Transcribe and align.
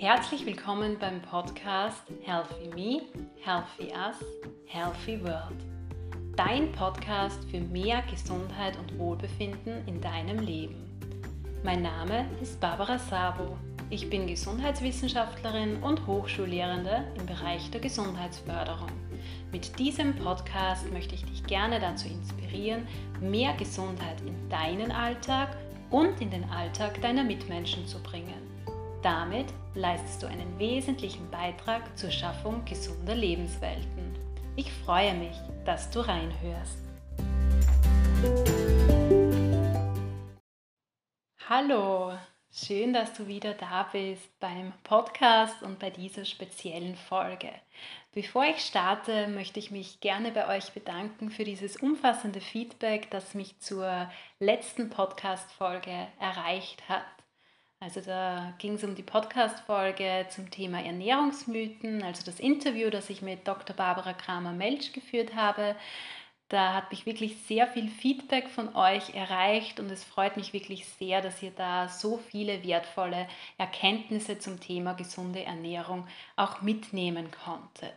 Herzlich 0.00 0.46
willkommen 0.46 0.96
beim 0.98 1.20
Podcast 1.20 2.04
Healthy 2.22 2.68
Me, 2.74 3.02
Healthy 3.44 3.92
Us, 3.92 4.16
Healthy 4.64 5.22
World. 5.22 5.62
Dein 6.36 6.72
Podcast 6.72 7.38
für 7.50 7.60
mehr 7.60 8.02
Gesundheit 8.10 8.78
und 8.78 8.98
Wohlbefinden 8.98 9.86
in 9.86 10.00
deinem 10.00 10.38
Leben. 10.38 10.88
Mein 11.62 11.82
Name 11.82 12.24
ist 12.40 12.58
Barbara 12.60 12.98
Sabo. 12.98 13.58
Ich 13.90 14.08
bin 14.08 14.26
Gesundheitswissenschaftlerin 14.26 15.82
und 15.82 16.06
Hochschullehrende 16.06 17.04
im 17.18 17.26
Bereich 17.26 17.70
der 17.70 17.82
Gesundheitsförderung. 17.82 18.88
Mit 19.52 19.78
diesem 19.78 20.16
Podcast 20.16 20.90
möchte 20.94 21.14
ich 21.14 21.26
dich 21.26 21.44
gerne 21.44 21.78
dazu 21.78 22.08
inspirieren, 22.08 22.88
mehr 23.20 23.52
Gesundheit 23.52 24.22
in 24.22 24.48
deinen 24.48 24.92
Alltag 24.92 25.54
und 25.90 26.22
in 26.22 26.30
den 26.30 26.48
Alltag 26.48 27.02
deiner 27.02 27.22
Mitmenschen 27.22 27.86
zu 27.86 28.02
bringen. 28.02 28.48
Damit 29.02 29.52
leistest 29.74 30.22
du 30.22 30.26
einen 30.26 30.58
wesentlichen 30.58 31.30
Beitrag 31.30 31.96
zur 31.96 32.10
Schaffung 32.10 32.64
gesunder 32.64 33.14
Lebenswelten. 33.14 34.18
Ich 34.56 34.72
freue 34.72 35.14
mich, 35.14 35.36
dass 35.64 35.90
du 35.90 36.00
reinhörst. 36.00 36.78
Hallo, 41.48 42.12
schön, 42.52 42.92
dass 42.92 43.14
du 43.14 43.26
wieder 43.26 43.54
da 43.54 43.84
bist 43.84 44.38
beim 44.40 44.72
Podcast 44.82 45.62
und 45.62 45.78
bei 45.78 45.90
dieser 45.90 46.24
speziellen 46.24 46.96
Folge. 46.96 47.50
Bevor 48.12 48.44
ich 48.44 48.64
starte, 48.64 49.28
möchte 49.28 49.60
ich 49.60 49.70
mich 49.70 50.00
gerne 50.00 50.32
bei 50.32 50.56
euch 50.56 50.72
bedanken 50.72 51.30
für 51.30 51.44
dieses 51.44 51.76
umfassende 51.76 52.40
Feedback, 52.40 53.08
das 53.10 53.34
mich 53.34 53.58
zur 53.60 54.10
letzten 54.40 54.90
Podcast-Folge 54.90 56.08
erreicht 56.18 56.88
hat. 56.88 57.04
Also 57.82 58.02
da 58.02 58.52
ging 58.58 58.74
es 58.74 58.84
um 58.84 58.94
die 58.94 59.02
Podcast-Folge 59.02 60.26
zum 60.28 60.50
Thema 60.50 60.84
Ernährungsmythen, 60.84 62.02
also 62.02 62.22
das 62.26 62.38
Interview, 62.38 62.90
das 62.90 63.08
ich 63.08 63.22
mit 63.22 63.48
Dr. 63.48 63.74
Barbara 63.74 64.12
Kramer-Melch 64.12 64.92
geführt 64.92 65.34
habe. 65.34 65.74
Da 66.48 66.74
hat 66.74 66.90
mich 66.90 67.06
wirklich 67.06 67.38
sehr 67.46 67.66
viel 67.66 67.88
Feedback 67.88 68.50
von 68.50 68.76
euch 68.76 69.14
erreicht 69.14 69.80
und 69.80 69.90
es 69.90 70.04
freut 70.04 70.36
mich 70.36 70.52
wirklich 70.52 70.84
sehr, 70.84 71.22
dass 71.22 71.42
ihr 71.42 71.52
da 71.52 71.88
so 71.88 72.18
viele 72.18 72.62
wertvolle 72.64 73.26
Erkenntnisse 73.56 74.38
zum 74.38 74.60
Thema 74.60 74.92
gesunde 74.92 75.42
Ernährung 75.44 76.06
auch 76.36 76.60
mitnehmen 76.60 77.30
konntet. 77.44 77.94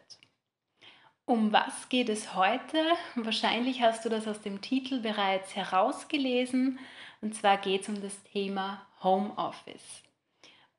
Um 1.25 1.51
was 1.51 1.89
geht 1.89 2.07
es 2.07 2.35
heute? 2.35 2.81
Wahrscheinlich 3.15 3.81
hast 3.81 4.05
du 4.05 4.09
das 4.09 4.29
aus 4.29 4.39
dem 4.39 4.61
Titel 4.61 5.01
bereits 5.01 5.57
herausgelesen. 5.57 6.79
Und 7.21 7.35
zwar 7.35 7.57
geht 7.57 7.81
es 7.81 7.89
um 7.89 8.01
das 8.01 8.21
Thema 8.23 8.85
Homeoffice. 9.03 10.03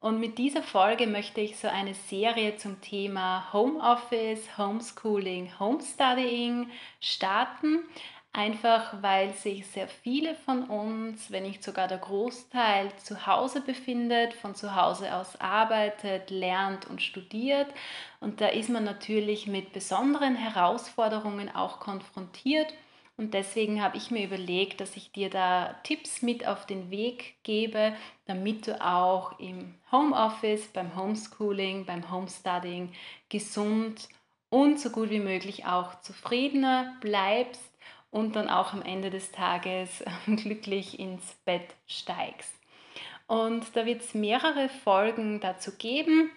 Und 0.00 0.20
mit 0.20 0.36
dieser 0.36 0.62
Folge 0.62 1.06
möchte 1.06 1.40
ich 1.40 1.56
so 1.56 1.66
eine 1.66 1.94
Serie 1.94 2.56
zum 2.56 2.80
Thema 2.82 3.50
Homeoffice, 3.54 4.58
Homeschooling, 4.58 5.58
Homestudying 5.58 6.68
starten. 7.00 7.84
Einfach 8.36 9.00
weil 9.00 9.32
sich 9.32 9.66
sehr 9.68 9.86
viele 9.86 10.34
von 10.34 10.64
uns, 10.64 11.30
wenn 11.30 11.44
nicht 11.44 11.62
sogar 11.62 11.86
der 11.86 11.98
Großteil, 11.98 12.90
zu 12.96 13.26
Hause 13.26 13.60
befindet, 13.60 14.34
von 14.34 14.56
zu 14.56 14.74
Hause 14.74 15.14
aus 15.14 15.40
arbeitet, 15.40 16.30
lernt 16.30 16.86
und 16.90 17.00
studiert. 17.00 17.68
Und 18.20 18.40
da 18.40 18.48
ist 18.48 18.68
man 18.68 18.82
natürlich 18.82 19.46
mit 19.46 19.72
besonderen 19.72 20.34
Herausforderungen 20.34 21.48
auch 21.48 21.78
konfrontiert. 21.78 22.74
Und 23.16 23.32
deswegen 23.32 23.80
habe 23.80 23.96
ich 23.96 24.10
mir 24.10 24.24
überlegt, 24.24 24.80
dass 24.80 24.96
ich 24.96 25.12
dir 25.12 25.30
da 25.30 25.74
Tipps 25.84 26.20
mit 26.20 26.46
auf 26.46 26.66
den 26.66 26.90
Weg 26.90 27.36
gebe, 27.44 27.94
damit 28.26 28.66
du 28.66 28.84
auch 28.84 29.38
im 29.38 29.74
Homeoffice, 29.92 30.66
beim 30.68 30.96
Homeschooling, 30.96 31.84
beim 31.84 32.10
Homestudying 32.10 32.92
gesund 33.28 34.08
und 34.50 34.80
so 34.80 34.90
gut 34.90 35.10
wie 35.10 35.20
möglich 35.20 35.64
auch 35.64 36.00
zufriedener 36.00 36.96
bleibst 37.00 37.72
und 38.10 38.34
dann 38.34 38.48
auch 38.48 38.72
am 38.72 38.82
Ende 38.82 39.10
des 39.10 39.30
Tages 39.30 40.04
glücklich 40.26 40.98
ins 40.98 41.34
Bett 41.44 41.74
steigst. 41.86 42.54
Und 43.26 43.76
da 43.76 43.86
wird 43.86 44.02
es 44.02 44.14
mehrere 44.14 44.68
Folgen 44.68 45.40
dazu 45.40 45.72
geben. 45.76 46.30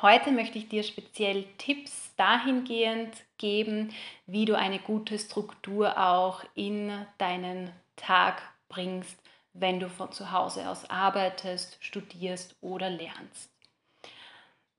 Heute 0.00 0.30
möchte 0.30 0.58
ich 0.58 0.68
dir 0.68 0.84
speziell 0.84 1.44
Tipps 1.58 2.14
dahingehend 2.16 3.16
geben, 3.36 3.92
wie 4.26 4.44
du 4.44 4.56
eine 4.56 4.78
gute 4.78 5.18
Struktur 5.18 5.98
auch 5.98 6.44
in 6.54 6.92
deinen 7.18 7.72
Tag 7.96 8.40
bringst, 8.68 9.20
wenn 9.54 9.80
du 9.80 9.88
von 9.88 10.12
zu 10.12 10.30
Hause 10.30 10.68
aus 10.68 10.88
arbeitest, 10.88 11.78
studierst 11.80 12.54
oder 12.60 12.90
lernst. 12.90 13.50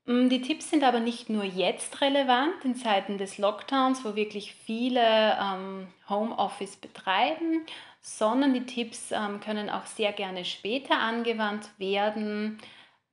Mm, 0.06 0.30
die 0.30 0.40
Tipps 0.40 0.70
sind 0.70 0.84
aber 0.84 1.00
nicht 1.00 1.28
nur 1.28 1.44
jetzt 1.44 2.00
relevant 2.00 2.64
in 2.64 2.74
Zeiten 2.74 3.18
des 3.18 3.36
Lockdowns, 3.36 4.02
wo 4.06 4.16
wirklich 4.16 4.54
viele 4.54 5.36
ähm, 5.38 5.88
Homeoffice 6.08 6.76
betreiben, 6.76 7.66
sondern 8.00 8.54
die 8.54 8.64
Tipps 8.64 9.12
ähm, 9.12 9.40
können 9.40 9.68
auch 9.68 9.84
sehr 9.84 10.12
gerne 10.12 10.46
später 10.46 10.98
angewandt 10.98 11.68
werden 11.76 12.58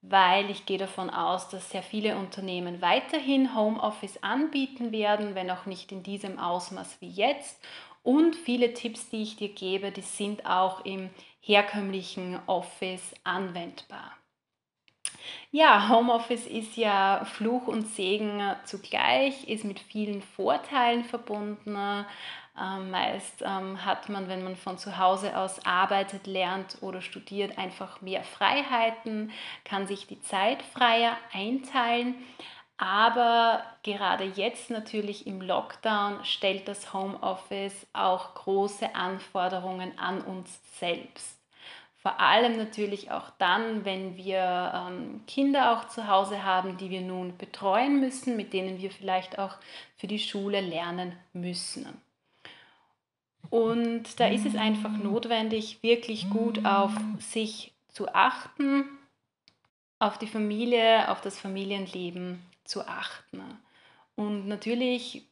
weil 0.09 0.49
ich 0.49 0.65
gehe 0.65 0.77
davon 0.77 1.09
aus, 1.09 1.49
dass 1.49 1.69
sehr 1.69 1.83
viele 1.83 2.17
Unternehmen 2.17 2.81
weiterhin 2.81 3.55
Homeoffice 3.55 4.21
anbieten 4.23 4.91
werden, 4.91 5.35
wenn 5.35 5.51
auch 5.51 5.65
nicht 5.65 5.91
in 5.91 6.03
diesem 6.03 6.39
Ausmaß 6.39 6.97
wie 7.01 7.09
jetzt. 7.09 7.59
Und 8.03 8.35
viele 8.35 8.73
Tipps, 8.73 9.09
die 9.09 9.23
ich 9.23 9.35
dir 9.35 9.49
gebe, 9.49 9.91
die 9.91 10.01
sind 10.01 10.45
auch 10.45 10.85
im 10.85 11.09
herkömmlichen 11.41 12.39
Office 12.47 13.13
anwendbar. 13.23 14.13
Ja, 15.51 15.89
Homeoffice 15.89 16.45
ist 16.45 16.77
ja 16.77 17.25
Fluch 17.25 17.67
und 17.67 17.87
Segen 17.87 18.41
zugleich, 18.65 19.47
ist 19.47 19.63
mit 19.63 19.79
vielen 19.79 20.21
Vorteilen 20.21 21.03
verbunden. 21.03 22.05
Ähm, 22.59 22.91
meist 22.91 23.43
ähm, 23.45 23.85
hat 23.85 24.09
man, 24.09 24.27
wenn 24.27 24.43
man 24.43 24.55
von 24.55 24.77
zu 24.77 24.97
Hause 24.97 25.37
aus 25.37 25.65
arbeitet, 25.65 26.27
lernt 26.27 26.77
oder 26.81 27.01
studiert, 27.01 27.57
einfach 27.57 28.01
mehr 28.01 28.23
Freiheiten, 28.23 29.31
kann 29.63 29.85
sich 29.87 30.07
die 30.07 30.21
Zeit 30.21 30.61
freier 30.63 31.17
einteilen. 31.33 32.15
Aber 32.77 33.63
gerade 33.83 34.23
jetzt 34.23 34.69
natürlich 34.69 35.25
im 35.25 35.41
Lockdown 35.41 36.23
stellt 36.23 36.67
das 36.67 36.93
Homeoffice 36.93 37.87
auch 37.93 38.35
große 38.35 38.95
Anforderungen 38.95 39.97
an 39.97 40.21
uns 40.21 40.59
selbst. 40.79 41.37
Vor 41.95 42.19
allem 42.19 42.55
natürlich 42.55 43.11
auch 43.11 43.31
dann, 43.39 43.83
wenn 43.83 44.15
wir 44.15 44.71
ähm, 44.73 45.21
Kinder 45.27 45.73
auch 45.73 45.87
zu 45.89 46.07
Hause 46.07 46.43
haben, 46.43 46.77
die 46.77 46.89
wir 46.89 47.01
nun 47.01 47.35
betreuen 47.37 47.99
müssen, 47.99 48.37
mit 48.37 48.53
denen 48.53 48.79
wir 48.79 48.91
vielleicht 48.91 49.39
auch 49.39 49.55
für 49.97 50.07
die 50.07 50.19
Schule 50.19 50.61
lernen 50.61 51.17
müssen. 51.33 52.01
Und 53.49 54.19
da 54.19 54.27
ist 54.27 54.45
es 54.45 54.55
einfach 54.55 54.91
notwendig, 54.91 55.81
wirklich 55.81 56.29
gut 56.29 56.65
auf 56.65 56.91
sich 57.19 57.73
zu 57.87 58.13
achten, 58.13 58.85
auf 59.99 60.17
die 60.17 60.27
Familie, 60.27 61.09
auf 61.09 61.21
das 61.21 61.39
Familienleben 61.39 62.41
zu 62.63 62.87
achten. 62.87 63.41
Und 64.15 64.47
natürlich 64.47 65.27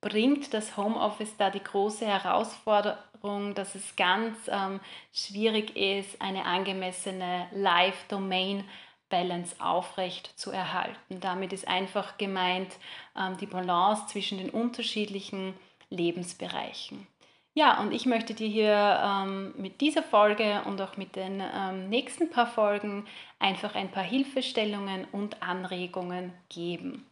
bringt 0.00 0.54
das 0.54 0.76
Homeoffice 0.76 1.36
da 1.36 1.50
die 1.50 1.62
große 1.62 2.06
Herausforderung, 2.06 3.54
dass 3.54 3.74
es 3.74 3.96
ganz 3.96 4.36
ähm, 4.48 4.80
schwierig 5.12 5.76
ist, 5.76 6.20
eine 6.22 6.44
angemessene 6.44 7.48
Live-Domain 7.52 8.64
Balance 9.10 9.56
aufrecht 9.58 10.32
zu 10.38 10.50
erhalten. 10.52 11.20
Damit 11.20 11.52
ist 11.52 11.68
einfach 11.68 12.16
gemeint 12.16 12.76
ähm, 13.18 13.36
die 13.36 13.46
Balance 13.46 14.06
zwischen 14.06 14.38
den 14.38 14.50
unterschiedlichen 14.50 15.54
Lebensbereichen. 15.90 17.06
Ja, 17.52 17.80
und 17.80 17.92
ich 17.92 18.06
möchte 18.06 18.32
dir 18.32 18.46
hier 18.46 19.00
ähm, 19.04 19.52
mit 19.56 19.80
dieser 19.80 20.04
Folge 20.04 20.62
und 20.66 20.80
auch 20.80 20.96
mit 20.96 21.16
den 21.16 21.42
ähm, 21.42 21.88
nächsten 21.88 22.30
paar 22.30 22.46
Folgen 22.46 23.06
einfach 23.40 23.74
ein 23.74 23.90
paar 23.90 24.04
Hilfestellungen 24.04 25.06
und 25.10 25.42
Anregungen 25.42 26.32
geben. 26.48 27.06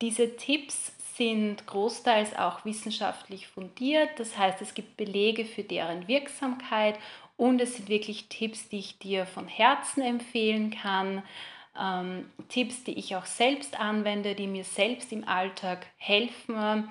Diese 0.00 0.36
Tipps 0.36 0.92
sind 1.16 1.66
großteils 1.66 2.36
auch 2.38 2.64
wissenschaftlich 2.64 3.48
fundiert, 3.48 4.10
das 4.20 4.38
heißt 4.38 4.62
es 4.62 4.74
gibt 4.74 4.96
Belege 4.96 5.44
für 5.44 5.64
deren 5.64 6.06
Wirksamkeit 6.06 6.96
und 7.36 7.60
es 7.60 7.74
sind 7.74 7.88
wirklich 7.88 8.28
Tipps, 8.28 8.68
die 8.68 8.78
ich 8.78 8.98
dir 9.00 9.26
von 9.26 9.48
Herzen 9.48 10.02
empfehlen 10.02 10.70
kann. 10.70 11.24
Ähm, 11.76 12.30
Tipps, 12.48 12.84
die 12.84 12.96
ich 12.96 13.16
auch 13.16 13.26
selbst 13.26 13.78
anwende, 13.78 14.36
die 14.36 14.46
mir 14.46 14.64
selbst 14.64 15.12
im 15.12 15.26
Alltag 15.26 15.86
helfen 15.96 16.90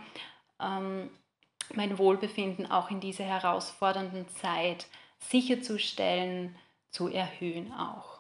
ähm, 0.60 1.10
mein 1.74 1.98
Wohlbefinden 1.98 2.70
auch 2.70 2.90
in 2.92 3.00
dieser 3.00 3.26
herausfordernden 3.26 4.28
Zeit 4.30 4.88
sicherzustellen, 5.20 6.56
zu 6.90 7.10
erhöhen 7.10 7.74
auch. 7.74 8.18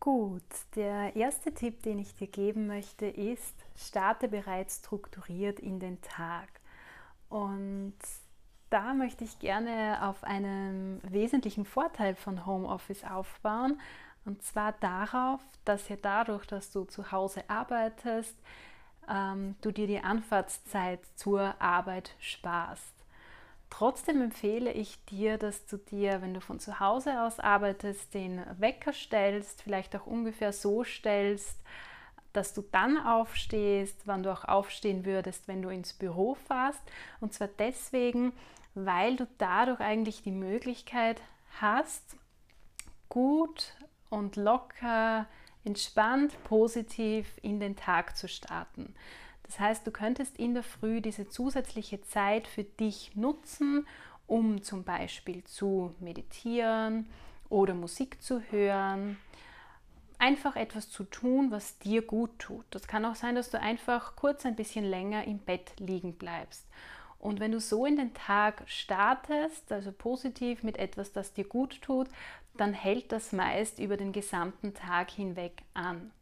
Gut, 0.00 0.42
der 0.76 1.16
erste 1.16 1.52
Tipp, 1.52 1.82
den 1.82 1.98
ich 1.98 2.14
dir 2.14 2.28
geben 2.28 2.66
möchte, 2.66 3.06
ist, 3.06 3.54
starte 3.76 4.28
bereits 4.28 4.78
strukturiert 4.78 5.60
in 5.60 5.80
den 5.80 6.00
Tag. 6.00 6.48
Und 7.28 7.98
da 8.70 8.94
möchte 8.94 9.24
ich 9.24 9.38
gerne 9.38 9.98
auf 10.02 10.24
einen 10.24 11.00
wesentlichen 11.02 11.64
Vorteil 11.64 12.14
von 12.14 12.46
Homeoffice 12.46 13.04
aufbauen. 13.04 13.80
Und 14.24 14.42
zwar 14.42 14.72
darauf, 14.72 15.40
dass 15.64 15.88
ja 15.88 15.96
dadurch, 16.00 16.46
dass 16.46 16.70
du 16.70 16.84
zu 16.84 17.10
Hause 17.10 17.48
arbeitest, 17.48 18.36
ähm, 19.08 19.56
du 19.60 19.72
dir 19.72 19.86
die 19.86 20.00
Anfahrtszeit 20.00 21.00
zur 21.16 21.60
Arbeit 21.60 22.14
sparst. 22.20 22.94
Trotzdem 23.70 24.22
empfehle 24.22 24.72
ich 24.72 25.04
dir, 25.06 25.36
dass 25.36 25.66
du 25.66 25.76
dir, 25.76 26.22
wenn 26.22 26.34
du 26.34 26.40
von 26.40 26.58
zu 26.58 26.80
Hause 26.80 27.22
aus 27.22 27.38
arbeitest, 27.38 28.14
den 28.14 28.42
Wecker 28.58 28.92
stellst, 28.92 29.62
vielleicht 29.62 29.94
auch 29.94 30.06
ungefähr 30.06 30.52
so 30.52 30.84
stellst, 30.84 31.56
dass 32.32 32.54
du 32.54 32.62
dann 32.62 32.98
aufstehst, 32.98 34.02
wann 34.06 34.22
du 34.22 34.32
auch 34.32 34.44
aufstehen 34.44 35.04
würdest, 35.04 35.48
wenn 35.48 35.62
du 35.62 35.68
ins 35.68 35.92
Büro 35.92 36.34
fährst. 36.46 36.80
Und 37.20 37.34
zwar 37.34 37.48
deswegen, 37.48 38.32
weil 38.74 39.16
du 39.16 39.26
dadurch 39.38 39.80
eigentlich 39.80 40.22
die 40.22 40.30
Möglichkeit 40.30 41.20
hast, 41.60 42.16
gut 43.08 43.74
und 44.10 44.36
locker, 44.36 45.26
entspannt, 45.68 46.42
positiv 46.44 47.26
in 47.42 47.60
den 47.60 47.76
Tag 47.76 48.16
zu 48.16 48.26
starten. 48.26 48.94
Das 49.42 49.60
heißt, 49.60 49.86
du 49.86 49.90
könntest 49.90 50.38
in 50.38 50.54
der 50.54 50.62
Früh 50.62 51.02
diese 51.02 51.28
zusätzliche 51.28 52.00
Zeit 52.00 52.46
für 52.46 52.64
dich 52.64 53.14
nutzen, 53.14 53.86
um 54.26 54.62
zum 54.62 54.82
Beispiel 54.82 55.44
zu 55.44 55.94
meditieren 56.00 57.06
oder 57.50 57.74
Musik 57.74 58.22
zu 58.22 58.40
hören. 58.50 59.18
Einfach 60.18 60.56
etwas 60.56 60.88
zu 60.90 61.04
tun, 61.04 61.50
was 61.50 61.78
dir 61.78 62.02
gut 62.02 62.38
tut. 62.38 62.64
Das 62.70 62.88
kann 62.88 63.04
auch 63.04 63.14
sein, 63.14 63.34
dass 63.34 63.50
du 63.50 63.60
einfach 63.60 64.16
kurz 64.16 64.46
ein 64.46 64.56
bisschen 64.56 64.84
länger 64.84 65.24
im 65.24 65.38
Bett 65.38 65.72
liegen 65.78 66.14
bleibst. 66.14 66.66
Und 67.18 67.40
wenn 67.40 67.52
du 67.52 67.60
so 67.60 67.84
in 67.84 67.96
den 67.96 68.14
Tag 68.14 68.62
startest, 68.66 69.72
also 69.72 69.90
positiv 69.92 70.62
mit 70.62 70.76
etwas, 70.76 71.12
das 71.12 71.32
dir 71.32 71.44
gut 71.44 71.82
tut, 71.82 72.08
dann 72.56 72.72
hält 72.72 73.12
das 73.12 73.32
meist 73.32 73.78
über 73.78 73.96
den 73.96 74.12
gesamten 74.12 74.74
Tag 74.74 75.10
hinweg 75.10 75.62
an. 75.74 76.12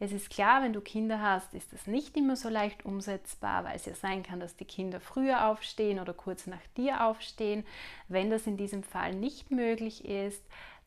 Es 0.00 0.10
ist 0.10 0.30
klar, 0.30 0.64
wenn 0.64 0.72
du 0.72 0.80
Kinder 0.80 1.20
hast, 1.20 1.54
ist 1.54 1.72
das 1.72 1.86
nicht 1.86 2.16
immer 2.16 2.34
so 2.34 2.48
leicht 2.48 2.84
umsetzbar, 2.84 3.62
weil 3.62 3.76
es 3.76 3.86
ja 3.86 3.94
sein 3.94 4.24
kann, 4.24 4.40
dass 4.40 4.56
die 4.56 4.64
Kinder 4.64 4.98
früher 5.00 5.46
aufstehen 5.46 6.00
oder 6.00 6.12
kurz 6.12 6.48
nach 6.48 6.66
dir 6.76 7.06
aufstehen. 7.06 7.64
Wenn 8.08 8.28
das 8.28 8.48
in 8.48 8.56
diesem 8.56 8.82
Fall 8.82 9.14
nicht 9.14 9.52
möglich 9.52 10.04
ist, 10.04 10.42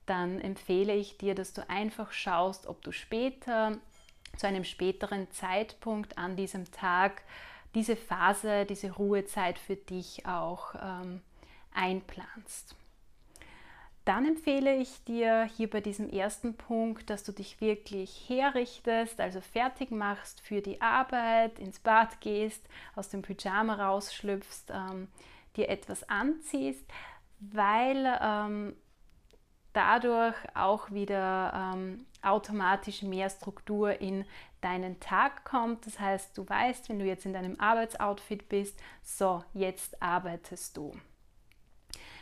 dann 0.05 0.41
empfehle 0.41 0.93
ich 0.93 1.17
dir, 1.17 1.33
dass 1.33 1.53
du 1.53 1.67
einfach 1.69 2.11
schaust, 2.11 2.67
ob 2.67 2.83
du 2.83 2.91
später, 2.91 3.77
zu 4.35 4.47
einem 4.47 4.65
späteren 4.65 5.31
Zeitpunkt 5.31 6.17
an 6.17 6.35
diesem 6.35 6.69
Tag, 6.71 7.21
diese 7.75 7.95
Phase, 7.95 8.66
diese 8.66 8.92
Ruhezeit 8.92 9.60
für 9.60 9.75
dich 9.75 10.25
auch 10.25 10.74
ähm, 10.81 11.22
einplanst. 11.74 12.75
Dann 14.06 14.25
empfehle 14.25 14.75
ich 14.75 15.04
dir 15.04 15.45
hier 15.45 15.68
bei 15.68 15.81
diesem 15.81 16.10
ersten 16.10 16.56
Punkt, 16.56 17.10
dass 17.10 17.24
du 17.24 17.31
dich 17.31 17.60
wirklich 17.60 18.30
herrichtest, 18.30 19.19
also 19.19 19.42
fertig 19.42 19.89
machst 19.89 20.42
für 20.42 20.62
die 20.62 20.80
Arbeit, 20.80 21.57
ins 21.57 21.80
Bad 21.80 22.22
gehst, 22.22 22.63
aus 22.95 23.10
dem 23.10 23.24
Pyjama 23.24 23.74
rausschlüpfst, 23.74 24.66
ähm, 24.69 25.07
dir 25.57 25.69
etwas 25.69 26.07
anziehst, 26.07 26.86
weil 27.39 28.19
ähm, 28.22 28.75
dadurch 29.74 30.36
auch 30.54 30.92
wieder 30.92 31.74
ähm, 31.74 32.06
automatisch 32.22 33.01
mehr 33.01 33.30
Struktur 33.31 34.00
in 34.01 34.25
deinen 34.65 35.00
Tag 35.00 35.45
kommt. 35.45 35.85
Das 35.85 36.00
heißt, 36.00 36.38
du 36.38 36.50
weißt, 36.50 36.89
wenn 36.89 37.00
du 37.00 37.06
jetzt 37.06 37.25
in 37.25 37.33
deinem 37.33 37.59
Arbeitsoutfit 37.59 38.50
bist, 38.50 38.77
so, 39.03 39.44
jetzt 39.53 40.01
arbeitest 40.01 40.75
du. 40.75 40.94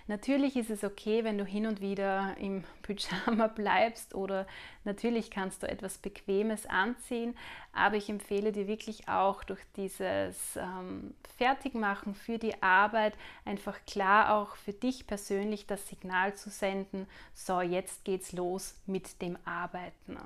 Natürlich 0.07 0.57
ist 0.57 0.69
es 0.69 0.83
okay, 0.83 1.23
wenn 1.23 1.37
du 1.37 1.45
hin 1.45 1.65
und 1.65 1.79
wieder 1.79 2.35
im 2.37 2.65
Pyjama 2.81 3.47
bleibst 3.47 4.13
oder 4.13 4.45
natürlich 4.83 5.31
kannst 5.31 5.63
du 5.63 5.69
etwas 5.69 5.97
Bequemes 5.97 6.65
anziehen, 6.65 7.37
aber 7.71 7.95
ich 7.95 8.09
empfehle 8.09 8.51
dir 8.51 8.67
wirklich 8.67 9.07
auch 9.07 9.45
durch 9.45 9.61
dieses 9.77 10.57
ähm, 10.57 11.13
Fertigmachen 11.37 12.15
für 12.15 12.37
die 12.37 12.61
Arbeit 12.61 13.13
einfach 13.45 13.79
klar 13.85 14.35
auch 14.35 14.57
für 14.57 14.73
dich 14.73 15.07
persönlich 15.07 15.67
das 15.67 15.87
Signal 15.87 16.35
zu 16.35 16.49
senden, 16.49 17.07
so 17.33 17.61
jetzt 17.61 18.03
geht's 18.03 18.33
los 18.33 18.75
mit 18.85 19.21
dem 19.21 19.37
Arbeiten. 19.45 20.17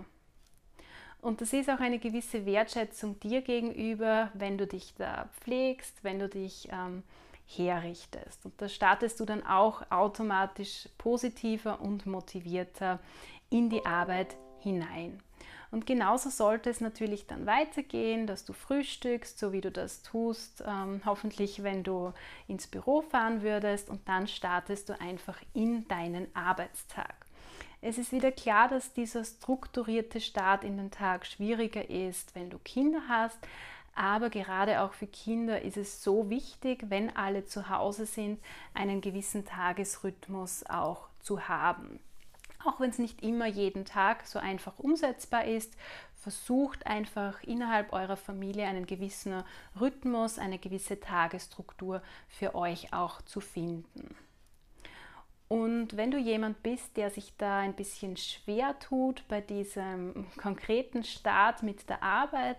Und 1.28 1.42
das 1.42 1.52
ist 1.52 1.70
auch 1.70 1.82
eine 1.82 2.00
gewisse 2.00 2.46
Wertschätzung 2.46 3.20
dir 3.20 3.42
gegenüber, 3.42 4.32
wenn 4.34 4.58
du 4.58 4.66
dich 4.66 4.94
da 4.98 5.28
pflegst, 5.42 6.02
wenn 6.02 6.20
du 6.20 6.30
dich 6.30 6.70
ähm, 6.72 7.04
herrichtest. 7.46 8.46
Und 8.46 8.54
da 8.62 8.70
startest 8.70 9.20
du 9.20 9.26
dann 9.26 9.46
auch 9.46 9.92
automatisch 9.92 10.88
positiver 10.98 11.82
und 11.82 12.06
motivierter 12.06 13.02
in 13.50 13.70
die 13.70 13.86
Arbeit 13.86 14.38
hinein. 14.60 15.22
Und 15.70 15.86
genauso 15.86 16.30
sollte 16.30 16.70
es 16.70 16.80
natürlich 16.80 17.28
dann 17.28 17.46
weitergehen, 17.46 18.26
dass 18.26 18.46
du 18.46 18.54
frühstückst, 18.54 19.38
so 19.38 19.52
wie 19.52 19.60
du 19.60 19.70
das 19.70 20.04
tust, 20.04 20.64
ähm, 20.66 21.02
hoffentlich 21.06 21.62
wenn 21.62 21.84
du 21.84 22.14
ins 22.48 22.68
Büro 22.68 23.02
fahren 23.02 23.42
würdest 23.42 23.90
und 23.90 24.08
dann 24.08 24.30
startest 24.30 24.88
du 24.88 24.98
einfach 25.02 25.42
in 25.54 25.90
deinen 25.90 26.34
Arbeitstag. 26.34 27.27
Es 27.82 27.98
ist 27.98 28.12
wieder 28.12 28.32
klar, 28.32 28.68
dass 28.68 28.94
dieser 28.94 29.24
strukturierte 29.24 30.20
Start 30.20 30.64
in 30.64 30.78
den 30.78 30.92
Tag 30.92 31.26
schwieriger 31.26 31.90
ist, 31.90 32.34
wenn 32.34 32.50
du 32.50 32.58
Kinder 32.58 33.02
hast, 33.08 33.38
aber 33.94 34.30
gerade 34.30 34.82
auch 34.82 34.94
für 34.94 35.08
Kinder 35.08 35.62
ist 35.62 35.78
es 35.78 36.04
so 36.04 36.30
wichtig, 36.30 36.86
wenn 36.90 37.16
alle 37.16 37.46
zu 37.46 37.70
Hause 37.70 38.06
sind, 38.06 38.40
einen 38.74 39.02
gewissen 39.02 39.46
Tagesrhythmus 39.46 40.66
auch 40.68 41.08
zu 41.20 41.48
haben. 41.48 42.00
Auch 42.64 42.80
wenn 42.80 42.90
es 42.90 43.00
nicht 43.00 43.24
immer 43.24 43.48
jeden 43.48 43.86
Tag 43.86 44.26
so 44.26 44.40
einfach 44.40 44.78
umsetzbar 44.78 45.46
ist, 45.46 45.76
versucht 46.16 46.86
einfach 46.86 47.42
innerhalb 47.44 47.94
eurer 47.94 48.18
Familie 48.18 48.68
einen 48.68 48.86
gewissen 48.86 49.44
Rhythmus, 49.80 50.40
eine 50.40 50.60
gewisse 50.60 51.00
Tagesstruktur 51.00 52.02
für 52.28 52.54
euch 52.54 52.94
auch 52.94 53.22
zu 53.22 53.40
finden. 53.40 54.16
Und 55.48 55.96
wenn 55.96 56.12
du 56.12 56.18
jemand 56.18 56.62
bist, 56.62 56.98
der 56.98 57.10
sich 57.10 57.34
da 57.38 57.60
ein 57.60 57.74
bisschen 57.74 58.18
schwer 58.18 58.78
tut 58.80 59.24
bei 59.30 59.40
diesem 59.40 60.26
konkreten 60.38 61.04
Start 61.04 61.64
mit 61.64 61.88
der 61.90 62.04
Arbeit, 62.04 62.58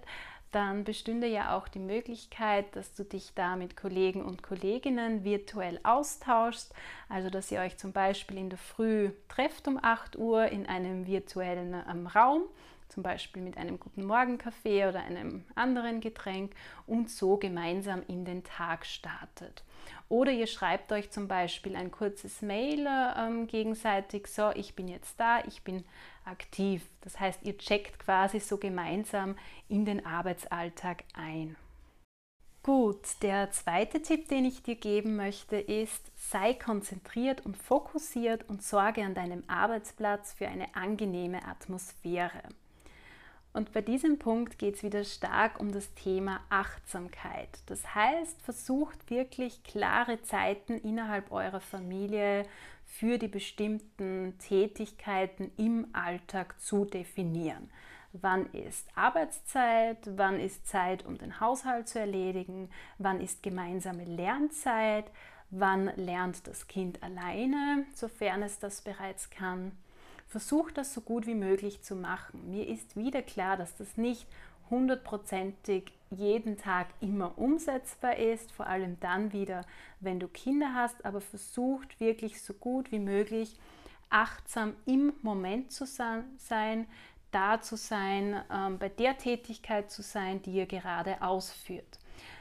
dann 0.52 0.84
bestünde 0.84 1.26
ja 1.26 1.56
auch 1.56 1.68
die 1.68 1.78
Möglichkeit, 1.78 2.74
dass 2.74 2.94
du 2.94 3.04
dich 3.04 3.32
da 3.34 3.56
mit 3.56 3.76
Kollegen 3.76 4.24
und 4.24 4.42
Kolleginnen 4.42 5.22
virtuell 5.24 5.78
austauschst. 5.82 6.72
Also, 7.10 7.28
dass 7.28 7.52
ihr 7.52 7.60
euch 7.60 7.76
zum 7.76 7.92
Beispiel 7.92 8.38
in 8.38 8.48
der 8.48 8.58
Früh 8.58 9.10
trefft 9.28 9.68
um 9.68 9.78
8 9.82 10.16
Uhr 10.16 10.46
in 10.46 10.66
einem 10.66 11.06
virtuellen 11.06 11.74
ähm, 11.74 12.06
Raum, 12.06 12.44
zum 12.88 13.02
Beispiel 13.02 13.42
mit 13.42 13.58
einem 13.58 13.78
guten 13.78 14.06
Morgenkaffee 14.06 14.86
oder 14.86 15.00
einem 15.00 15.44
anderen 15.54 16.00
Getränk 16.00 16.54
und 16.86 17.10
so 17.10 17.36
gemeinsam 17.36 18.02
in 18.08 18.24
den 18.24 18.42
Tag 18.42 18.86
startet. 18.86 19.62
Oder 20.08 20.32
ihr 20.32 20.46
schreibt 20.46 20.92
euch 20.92 21.10
zum 21.10 21.28
Beispiel 21.28 21.76
ein 21.76 21.90
kurzes 21.90 22.42
Mail 22.42 22.86
ähm, 23.16 23.46
gegenseitig, 23.46 24.26
so, 24.26 24.50
ich 24.54 24.74
bin 24.74 24.88
jetzt 24.88 25.18
da, 25.18 25.44
ich 25.46 25.62
bin 25.62 25.84
aktiv. 26.24 26.82
Das 27.02 27.18
heißt, 27.18 27.42
ihr 27.42 27.58
checkt 27.58 27.98
quasi 27.98 28.40
so 28.40 28.56
gemeinsam 28.56 29.36
in 29.68 29.84
den 29.84 30.04
Arbeitsalltag 30.04 31.04
ein. 31.14 31.56
Gut, 32.62 33.22
der 33.22 33.50
zweite 33.50 34.02
Tipp, 34.02 34.28
den 34.28 34.44
ich 34.44 34.62
dir 34.62 34.74
geben 34.74 35.16
möchte, 35.16 35.56
ist, 35.56 36.10
sei 36.16 36.52
konzentriert 36.52 37.46
und 37.46 37.56
fokussiert 37.56 38.46
und 38.48 38.62
sorge 38.62 39.02
an 39.04 39.14
deinem 39.14 39.42
Arbeitsplatz 39.46 40.34
für 40.34 40.48
eine 40.48 40.74
angenehme 40.74 41.46
Atmosphäre. 41.46 42.42
Und 43.58 43.72
bei 43.72 43.80
diesem 43.80 44.20
Punkt 44.20 44.56
geht 44.60 44.76
es 44.76 44.84
wieder 44.84 45.02
stark 45.02 45.58
um 45.58 45.72
das 45.72 45.92
Thema 45.94 46.38
Achtsamkeit. 46.48 47.48
Das 47.66 47.92
heißt, 47.92 48.40
versucht 48.40 49.10
wirklich 49.10 49.64
klare 49.64 50.22
Zeiten 50.22 50.74
innerhalb 50.74 51.32
eurer 51.32 51.58
Familie 51.58 52.46
für 52.84 53.18
die 53.18 53.26
bestimmten 53.26 54.38
Tätigkeiten 54.38 55.50
im 55.56 55.88
Alltag 55.92 56.60
zu 56.60 56.84
definieren. 56.84 57.68
Wann 58.12 58.46
ist 58.52 58.86
Arbeitszeit? 58.94 60.08
Wann 60.14 60.38
ist 60.38 60.68
Zeit, 60.68 61.04
um 61.04 61.18
den 61.18 61.40
Haushalt 61.40 61.88
zu 61.88 61.98
erledigen? 61.98 62.70
Wann 62.98 63.20
ist 63.20 63.42
gemeinsame 63.42 64.04
Lernzeit? 64.04 65.10
Wann 65.50 65.90
lernt 65.96 66.46
das 66.46 66.68
Kind 66.68 67.02
alleine, 67.02 67.86
sofern 67.92 68.44
es 68.44 68.60
das 68.60 68.82
bereits 68.82 69.30
kann? 69.30 69.72
Versucht 70.28 70.78
das 70.78 70.94
so 70.94 71.00
gut 71.00 71.26
wie 71.26 71.34
möglich 71.34 71.82
zu 71.82 71.96
machen. 71.96 72.50
Mir 72.50 72.68
ist 72.68 72.96
wieder 72.96 73.22
klar, 73.22 73.56
dass 73.56 73.74
das 73.76 73.96
nicht 73.96 74.26
hundertprozentig 74.70 75.92
jeden 76.10 76.56
Tag 76.58 76.88
immer 77.00 77.36
umsetzbar 77.38 78.16
ist, 78.16 78.52
vor 78.52 78.66
allem 78.66 78.98
dann 79.00 79.32
wieder, 79.32 79.62
wenn 80.00 80.20
du 80.20 80.28
Kinder 80.28 80.74
hast, 80.74 81.04
aber 81.04 81.20
versucht 81.20 81.98
wirklich 82.00 82.42
so 82.42 82.54
gut 82.54 82.92
wie 82.92 82.98
möglich 82.98 83.58
achtsam 84.10 84.74
im 84.86 85.12
Moment 85.22 85.72
zu 85.72 85.86
sein, 85.86 86.86
da 87.30 87.60
zu 87.60 87.76
sein, 87.76 88.42
ähm, 88.50 88.78
bei 88.78 88.88
der 88.88 89.18
Tätigkeit 89.18 89.90
zu 89.90 90.02
sein, 90.02 90.40
die 90.42 90.52
ihr 90.52 90.66
gerade 90.66 91.20
ausführt. 91.20 91.98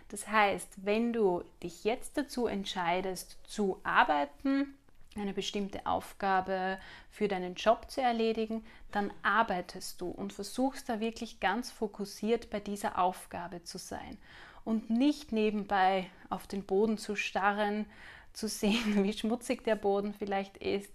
Das 0.09 0.29
heißt, 0.29 0.85
wenn 0.85 1.11
du 1.11 1.43
dich 1.61 1.83
jetzt 1.83 2.17
dazu 2.17 2.47
entscheidest 2.47 3.37
zu 3.43 3.79
arbeiten, 3.83 4.76
eine 5.19 5.33
bestimmte 5.33 5.85
Aufgabe 5.85 6.79
für 7.09 7.27
deinen 7.27 7.55
Job 7.55 7.89
zu 7.89 8.01
erledigen, 8.01 8.65
dann 8.91 9.11
arbeitest 9.23 10.01
du 10.01 10.09
und 10.09 10.33
versuchst 10.33 10.89
da 10.89 10.99
wirklich 10.99 11.39
ganz 11.39 11.71
fokussiert 11.71 12.49
bei 12.49 12.59
dieser 12.59 12.97
Aufgabe 12.99 13.63
zu 13.63 13.77
sein 13.77 14.17
und 14.63 14.89
nicht 14.89 15.31
nebenbei 15.31 16.09
auf 16.29 16.47
den 16.47 16.63
Boden 16.63 16.97
zu 16.97 17.15
starren, 17.15 17.85
zu 18.33 18.47
sehen, 18.47 19.03
wie 19.03 19.13
schmutzig 19.13 19.63
der 19.63 19.75
Boden 19.75 20.13
vielleicht 20.13 20.57
ist 20.57 20.91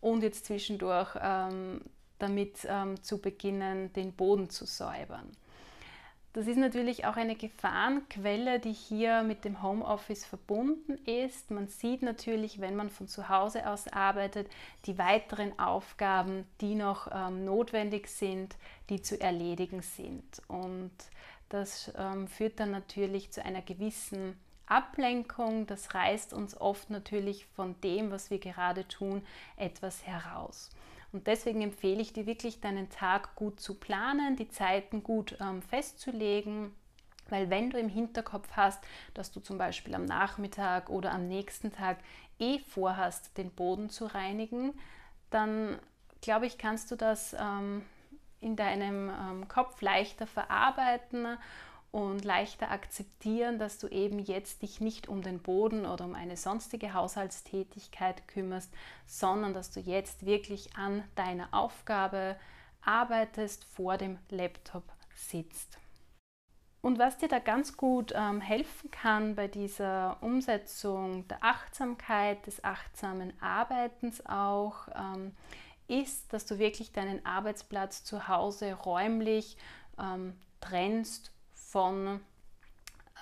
und 0.00 0.22
jetzt 0.22 0.46
zwischendurch 0.46 1.16
ähm, 1.20 1.80
damit 2.18 2.66
ähm, 2.68 3.02
zu 3.02 3.18
beginnen, 3.18 3.92
den 3.92 4.12
Boden 4.12 4.48
zu 4.48 4.64
säubern. 4.64 5.30
Das 6.36 6.46
ist 6.48 6.58
natürlich 6.58 7.06
auch 7.06 7.16
eine 7.16 7.34
Gefahrenquelle, 7.34 8.60
die 8.60 8.74
hier 8.74 9.22
mit 9.22 9.46
dem 9.46 9.62
Homeoffice 9.62 10.26
verbunden 10.26 10.98
ist. 11.06 11.50
Man 11.50 11.66
sieht 11.68 12.02
natürlich, 12.02 12.60
wenn 12.60 12.76
man 12.76 12.90
von 12.90 13.08
zu 13.08 13.30
Hause 13.30 13.66
aus 13.66 13.88
arbeitet, 13.88 14.50
die 14.84 14.98
weiteren 14.98 15.58
Aufgaben, 15.58 16.46
die 16.60 16.74
noch 16.74 17.08
ähm, 17.10 17.46
notwendig 17.46 18.08
sind, 18.08 18.54
die 18.90 19.00
zu 19.00 19.18
erledigen 19.18 19.80
sind. 19.80 20.42
Und 20.46 20.92
das 21.48 21.90
ähm, 21.96 22.28
führt 22.28 22.60
dann 22.60 22.70
natürlich 22.70 23.30
zu 23.30 23.42
einer 23.42 23.62
gewissen 23.62 24.38
Ablenkung. 24.66 25.66
Das 25.66 25.94
reißt 25.94 26.34
uns 26.34 26.54
oft 26.60 26.90
natürlich 26.90 27.46
von 27.46 27.80
dem, 27.80 28.10
was 28.10 28.28
wir 28.30 28.40
gerade 28.40 28.86
tun, 28.86 29.22
etwas 29.56 30.06
heraus. 30.06 30.68
Und 31.16 31.26
deswegen 31.26 31.62
empfehle 31.62 32.02
ich 32.02 32.12
dir 32.12 32.26
wirklich, 32.26 32.60
deinen 32.60 32.90
Tag 32.90 33.36
gut 33.36 33.58
zu 33.58 33.72
planen, 33.72 34.36
die 34.36 34.50
Zeiten 34.50 35.02
gut 35.02 35.34
ähm, 35.40 35.62
festzulegen. 35.62 36.74
Weil 37.30 37.48
wenn 37.48 37.70
du 37.70 37.78
im 37.78 37.88
Hinterkopf 37.88 38.46
hast, 38.52 38.84
dass 39.14 39.32
du 39.32 39.40
zum 39.40 39.56
Beispiel 39.56 39.94
am 39.94 40.04
Nachmittag 40.04 40.90
oder 40.90 41.12
am 41.12 41.26
nächsten 41.26 41.72
Tag 41.72 41.96
eh 42.38 42.58
vorhast, 42.58 43.38
den 43.38 43.50
Boden 43.50 43.88
zu 43.88 44.04
reinigen, 44.04 44.74
dann 45.30 45.78
glaube 46.20 46.44
ich, 46.44 46.58
kannst 46.58 46.90
du 46.90 46.96
das 46.96 47.34
ähm, 47.40 47.80
in 48.40 48.54
deinem 48.54 49.08
ähm, 49.08 49.48
Kopf 49.48 49.80
leichter 49.80 50.26
verarbeiten 50.26 51.38
und 51.96 52.26
leichter 52.26 52.70
akzeptieren, 52.70 53.58
dass 53.58 53.78
du 53.78 53.88
eben 53.88 54.18
jetzt 54.18 54.60
dich 54.60 54.82
nicht 54.82 55.08
um 55.08 55.22
den 55.22 55.40
Boden 55.40 55.86
oder 55.86 56.04
um 56.04 56.14
eine 56.14 56.36
sonstige 56.36 56.92
Haushaltstätigkeit 56.92 58.28
kümmerst, 58.28 58.70
sondern 59.06 59.54
dass 59.54 59.70
du 59.70 59.80
jetzt 59.80 60.26
wirklich 60.26 60.76
an 60.76 61.02
deiner 61.14 61.48
Aufgabe 61.54 62.36
arbeitest, 62.82 63.64
vor 63.64 63.96
dem 63.96 64.18
Laptop 64.28 64.84
sitzt. 65.14 65.78
Und 66.82 66.98
was 66.98 67.16
dir 67.16 67.28
da 67.28 67.38
ganz 67.38 67.78
gut 67.78 68.12
ähm, 68.14 68.42
helfen 68.42 68.90
kann 68.90 69.34
bei 69.34 69.48
dieser 69.48 70.18
Umsetzung 70.20 71.26
der 71.28 71.42
Achtsamkeit, 71.42 72.46
des 72.46 72.62
achtsamen 72.62 73.32
Arbeitens 73.40 74.24
auch, 74.26 74.88
ähm, 74.94 75.34
ist, 75.88 76.30
dass 76.34 76.44
du 76.44 76.58
wirklich 76.58 76.92
deinen 76.92 77.24
Arbeitsplatz 77.24 78.04
zu 78.04 78.28
Hause 78.28 78.74
räumlich 78.74 79.56
ähm, 79.98 80.34
trennst 80.60 81.32
von 81.76 82.20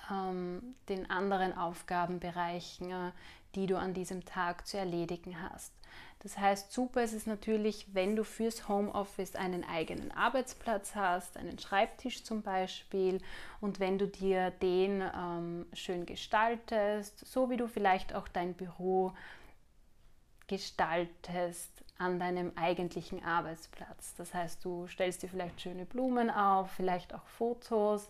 ähm, 0.09 0.75
den 0.87 1.09
anderen 1.09 1.57
Aufgabenbereichen, 1.57 2.89
äh, 2.89 3.11
die 3.53 3.67
du 3.67 3.77
an 3.77 3.93
diesem 3.93 4.23
Tag 4.23 4.65
zu 4.65 4.77
erledigen 4.77 5.35
hast. 5.41 5.73
Das 6.19 6.37
heißt, 6.37 6.71
super 6.71 7.03
ist 7.03 7.11
es 7.11 7.25
natürlich, 7.25 7.93
wenn 7.93 8.15
du 8.15 8.23
fürs 8.23 8.69
Homeoffice 8.69 9.35
einen 9.35 9.65
eigenen 9.65 10.13
Arbeitsplatz 10.13 10.95
hast, 10.95 11.35
einen 11.35 11.59
Schreibtisch 11.59 12.23
zum 12.23 12.43
Beispiel, 12.43 13.19
und 13.59 13.81
wenn 13.81 13.97
du 13.97 14.07
dir 14.07 14.51
den 14.51 15.01
ähm, 15.01 15.65
schön 15.73 16.05
gestaltest, 16.05 17.25
so 17.25 17.49
wie 17.49 17.57
du 17.57 17.67
vielleicht 17.67 18.15
auch 18.15 18.29
dein 18.29 18.53
Büro 18.53 19.11
gestaltest 20.47 21.83
an 21.97 22.19
deinem 22.19 22.51
eigentlichen 22.55 23.23
Arbeitsplatz. 23.23 24.15
Das 24.15 24.33
heißt, 24.33 24.63
du 24.65 24.87
stellst 24.87 25.23
dir 25.23 25.29
vielleicht 25.29 25.61
schöne 25.61 25.85
Blumen 25.85 26.29
auf, 26.29 26.71
vielleicht 26.71 27.13
auch 27.13 27.25
Fotos. 27.25 28.09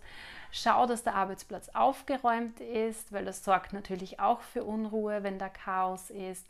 Schau, 0.52 0.88
dass 0.88 1.04
der 1.04 1.16
Arbeitsplatz 1.16 1.70
aufgeräumt 1.70 2.60
ist, 2.62 3.12
weil 3.12 3.26
das 3.26 3.44
sorgt 3.44 3.74
natürlich 3.74 4.20
auch 4.20 4.42
für 4.42 4.64
Unruhe, 4.64 5.22
wenn 5.22 5.38
da 5.38 5.50
Chaos 5.50 6.10
ist. 6.10 6.46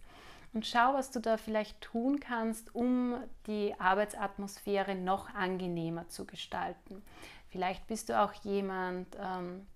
Und 0.53 0.65
schau, 0.65 0.93
was 0.93 1.11
du 1.11 1.19
da 1.19 1.35
vielleicht 1.35 1.81
tun 1.81 2.21
kannst, 2.21 2.73
um 2.73 3.15
die 3.45 3.75
Arbeitsatmosphäre 3.77 4.95
noch 4.95 5.33
angenehmer 5.35 6.07
zu 6.07 6.25
gestalten. 6.25 7.03
Vielleicht 7.49 7.85
bist 7.87 8.07
du 8.07 8.17
auch 8.17 8.31
jemand, 8.31 9.07
ähm, 9.19 9.67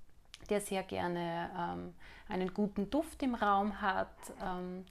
der 0.49 0.61
sehr 0.61 0.83
gerne 0.83 1.51
ähm, 1.57 1.93
einen 2.29 2.53
guten 2.53 2.89
Duft 2.89 3.21
im 3.23 3.35
Raum 3.35 3.81
hat. 3.81 4.15
Ähm, 4.41 4.85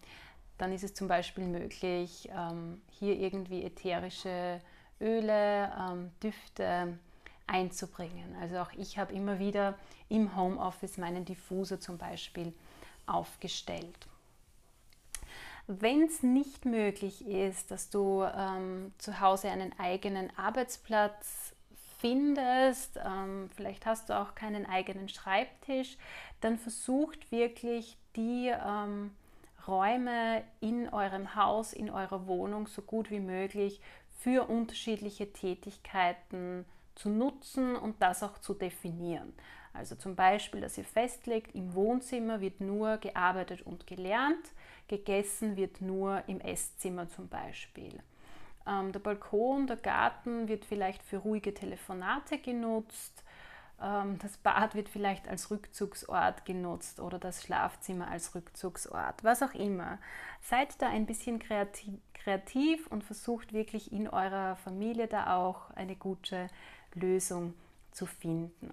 dann 0.59 0.73
ist 0.73 0.85
es 0.85 0.95
zum 0.95 1.09
Beispiel 1.09 1.45
möglich, 1.45 2.29
ähm, 2.37 2.83
hier 2.91 3.17
irgendwie 3.19 3.65
ätherische 3.65 4.61
Öle, 5.01 5.73
ähm, 5.79 6.11
Düfte 6.23 6.99
einzubringen. 7.47 8.37
Also 8.41 8.59
auch 8.59 8.73
ich 8.73 8.99
habe 8.99 9.15
immer 9.15 9.39
wieder 9.39 9.79
im 10.09 10.37
Homeoffice 10.37 10.99
meinen 10.99 11.25
Diffuser 11.25 11.81
zum 11.81 11.97
Beispiel 11.97 12.53
aufgestellt. 13.07 14.07
Wenn 15.67 16.03
es 16.05 16.23
nicht 16.23 16.65
möglich 16.65 17.27
ist, 17.27 17.71
dass 17.71 17.91
du 17.91 18.25
ähm, 18.25 18.93
zu 18.99 19.21
Hause 19.21 19.51
einen 19.51 19.79
eigenen 19.79 20.35
Arbeitsplatz 20.37 21.55
findest, 21.99 22.99
ähm, 23.05 23.51
vielleicht 23.55 23.85
hast 23.85 24.09
du 24.09 24.19
auch 24.19 24.35
keinen 24.35 24.67
eigenen 24.67 25.09
Schreibtisch, 25.09 25.99
dann 26.41 26.59
versucht 26.59 27.31
wirklich 27.31 27.99
die 28.17 28.49
ähm, 28.49 29.11
Räume 29.69 30.43
in 30.61 30.89
eurem 30.89 31.35
Haus, 31.35 31.73
in 31.73 31.91
eurer 31.91 32.27
Wohnung 32.27 32.67
so 32.67 32.83
gut 32.83 33.11
wie 33.11 33.21
möglich 33.21 33.81
für 34.19 34.49
unterschiedliche 34.49 35.33
Tätigkeiten 35.33 36.65
zu 36.95 37.11
nutzen 37.11 37.77
und 37.77 38.03
das 38.03 38.23
auch 38.23 38.39
zu 38.39 38.55
definieren. 38.55 39.33
Also 39.73 39.95
zum 39.95 40.17
Beispiel, 40.17 40.61
dass 40.61 40.77
ihr 40.79 40.85
festlegt, 40.85 41.55
im 41.55 41.75
Wohnzimmer 41.75 42.41
wird 42.41 42.61
nur 42.61 42.97
gearbeitet 42.97 43.63
und 43.63 43.87
gelernt, 43.87 44.53
gegessen 44.89 45.57
wird 45.57 45.81
nur 45.81 46.25
im 46.27 46.41
Esszimmer 46.41 47.09
zum 47.09 47.29
Beispiel. 47.29 48.03
Ähm, 48.67 48.93
der 48.93 48.99
Balkon, 48.99 49.67
der 49.67 49.77
Garten 49.77 50.49
wird 50.49 50.65
vielleicht 50.65 51.03
für 51.03 51.19
ruhige 51.19 51.55
Telefonate 51.55 52.39
genutzt. 52.39 53.23
Ähm, 53.81 54.19
das 54.19 54.37
Bad 54.39 54.75
wird 54.75 54.89
vielleicht 54.89 55.29
als 55.29 55.51
Rückzugsort 55.51 56.45
genutzt 56.45 57.01
oder 57.01 57.19
das 57.19 57.43
Schlafzimmer 57.43 58.09
als 58.09 58.35
Rückzugsort, 58.35 59.23
was 59.23 59.43
auch 59.43 59.55
immer. 59.55 59.99
Seid 60.41 60.81
da 60.83 60.89
ein 60.89 61.07
bisschen 61.07 61.39
kreativ, 61.39 62.87
und 62.89 63.05
versucht 63.05 63.53
wirklich 63.53 63.91
in 63.91 64.09
eurer 64.09 64.57
Familie 64.57 65.07
da 65.07 65.37
auch 65.37 65.71
eine 65.71 65.97
gute 65.97 66.49
Lösung 66.95 67.55
zu 67.91 68.05
finden. 68.05 68.71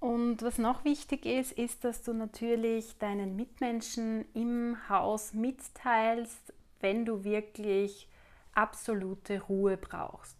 Und 0.00 0.42
was 0.42 0.58
noch 0.58 0.84
wichtig 0.84 1.26
ist, 1.26 1.52
ist, 1.52 1.84
dass 1.84 2.02
du 2.02 2.12
natürlich 2.12 2.98
deinen 2.98 3.34
Mitmenschen 3.36 4.26
im 4.34 4.76
Haus 4.88 5.32
mitteilst, 5.32 6.52
wenn 6.80 7.04
du 7.04 7.24
wirklich 7.24 8.08
absolute 8.54 9.40
Ruhe 9.42 9.76
brauchst. 9.76 10.37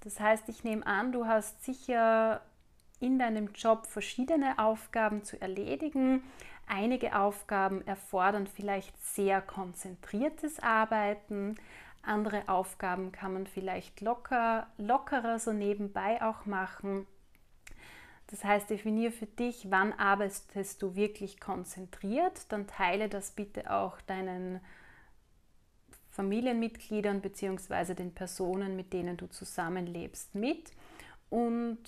Das 0.00 0.18
heißt, 0.18 0.48
ich 0.48 0.64
nehme 0.64 0.86
an, 0.86 1.12
du 1.12 1.26
hast 1.26 1.62
sicher 1.64 2.40
in 3.00 3.18
deinem 3.18 3.52
Job 3.54 3.86
verschiedene 3.86 4.58
Aufgaben 4.58 5.24
zu 5.24 5.40
erledigen. 5.40 6.22
Einige 6.66 7.18
Aufgaben 7.18 7.86
erfordern 7.86 8.46
vielleicht 8.46 8.96
sehr 9.02 9.42
konzentriertes 9.42 10.60
Arbeiten. 10.60 11.56
Andere 12.02 12.48
Aufgaben 12.48 13.12
kann 13.12 13.32
man 13.34 13.46
vielleicht 13.46 14.00
locker, 14.00 14.66
lockerer 14.78 15.38
so 15.38 15.52
nebenbei 15.52 16.22
auch 16.22 16.46
machen. 16.46 17.06
Das 18.28 18.44
heißt, 18.44 18.70
definiere 18.70 19.10
für 19.10 19.26
dich, 19.26 19.70
wann 19.70 19.92
arbeitest 19.92 20.80
du 20.80 20.94
wirklich 20.94 21.40
konzentriert. 21.40 22.50
Dann 22.52 22.68
teile 22.68 23.08
das 23.08 23.32
bitte 23.32 23.72
auch 23.72 24.00
deinen 24.02 24.60
Familienmitgliedern 26.20 27.22
bzw. 27.22 27.94
den 27.94 28.12
Personen, 28.12 28.76
mit 28.76 28.92
denen 28.92 29.16
du 29.16 29.26
zusammenlebst, 29.26 30.34
mit. 30.34 30.70
Und 31.30 31.78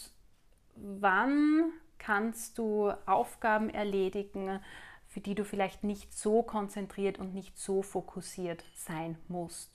wann 0.74 1.64
kannst 1.98 2.56
du 2.56 2.90
Aufgaben 3.04 3.68
erledigen, 3.68 4.58
für 5.06 5.20
die 5.20 5.34
du 5.34 5.44
vielleicht 5.44 5.84
nicht 5.84 6.14
so 6.14 6.42
konzentriert 6.42 7.18
und 7.18 7.34
nicht 7.34 7.58
so 7.58 7.82
fokussiert 7.82 8.64
sein 8.74 9.18
musst. 9.28 9.71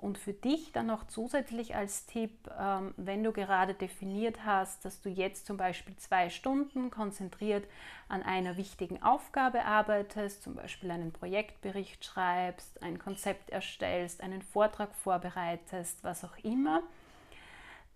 Und 0.00 0.16
für 0.16 0.32
dich 0.32 0.70
dann 0.72 0.86
noch 0.86 1.08
zusätzlich 1.08 1.74
als 1.74 2.06
Tipp, 2.06 2.30
ähm, 2.58 2.94
wenn 2.96 3.24
du 3.24 3.32
gerade 3.32 3.74
definiert 3.74 4.44
hast, 4.44 4.84
dass 4.84 5.02
du 5.02 5.08
jetzt 5.08 5.44
zum 5.44 5.56
Beispiel 5.56 5.96
zwei 5.96 6.30
Stunden 6.30 6.90
konzentriert 6.90 7.66
an 8.08 8.22
einer 8.22 8.56
wichtigen 8.56 9.02
Aufgabe 9.02 9.64
arbeitest, 9.64 10.42
zum 10.42 10.54
Beispiel 10.54 10.92
einen 10.92 11.12
Projektbericht 11.12 12.04
schreibst, 12.04 12.80
ein 12.82 12.98
Konzept 12.98 13.50
erstellst, 13.50 14.22
einen 14.22 14.42
Vortrag 14.42 14.94
vorbereitest, 14.94 16.04
was 16.04 16.24
auch 16.24 16.38
immer, 16.44 16.82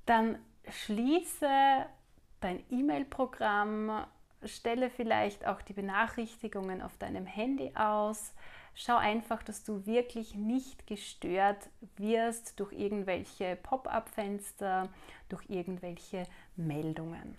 dann 0.04 0.38
schließe 0.68 1.86
dein 2.40 2.64
E-Mail-Programm, 2.70 4.04
stelle 4.44 4.90
vielleicht 4.90 5.46
auch 5.46 5.62
die 5.62 5.72
Benachrichtigungen 5.72 6.82
auf 6.82 6.96
deinem 6.98 7.26
Handy 7.26 7.72
aus, 7.76 8.34
schau 8.74 8.96
einfach, 8.96 9.42
dass 9.42 9.64
du 9.64 9.86
wirklich 9.86 10.34
nicht 10.34 10.86
gestört 10.86 11.68
wirst 11.96 12.58
durch 12.58 12.72
irgendwelche 12.72 13.56
Pop-up-Fenster, 13.56 14.88
durch 15.28 15.48
irgendwelche 15.48 16.24
Meldungen. 16.56 17.36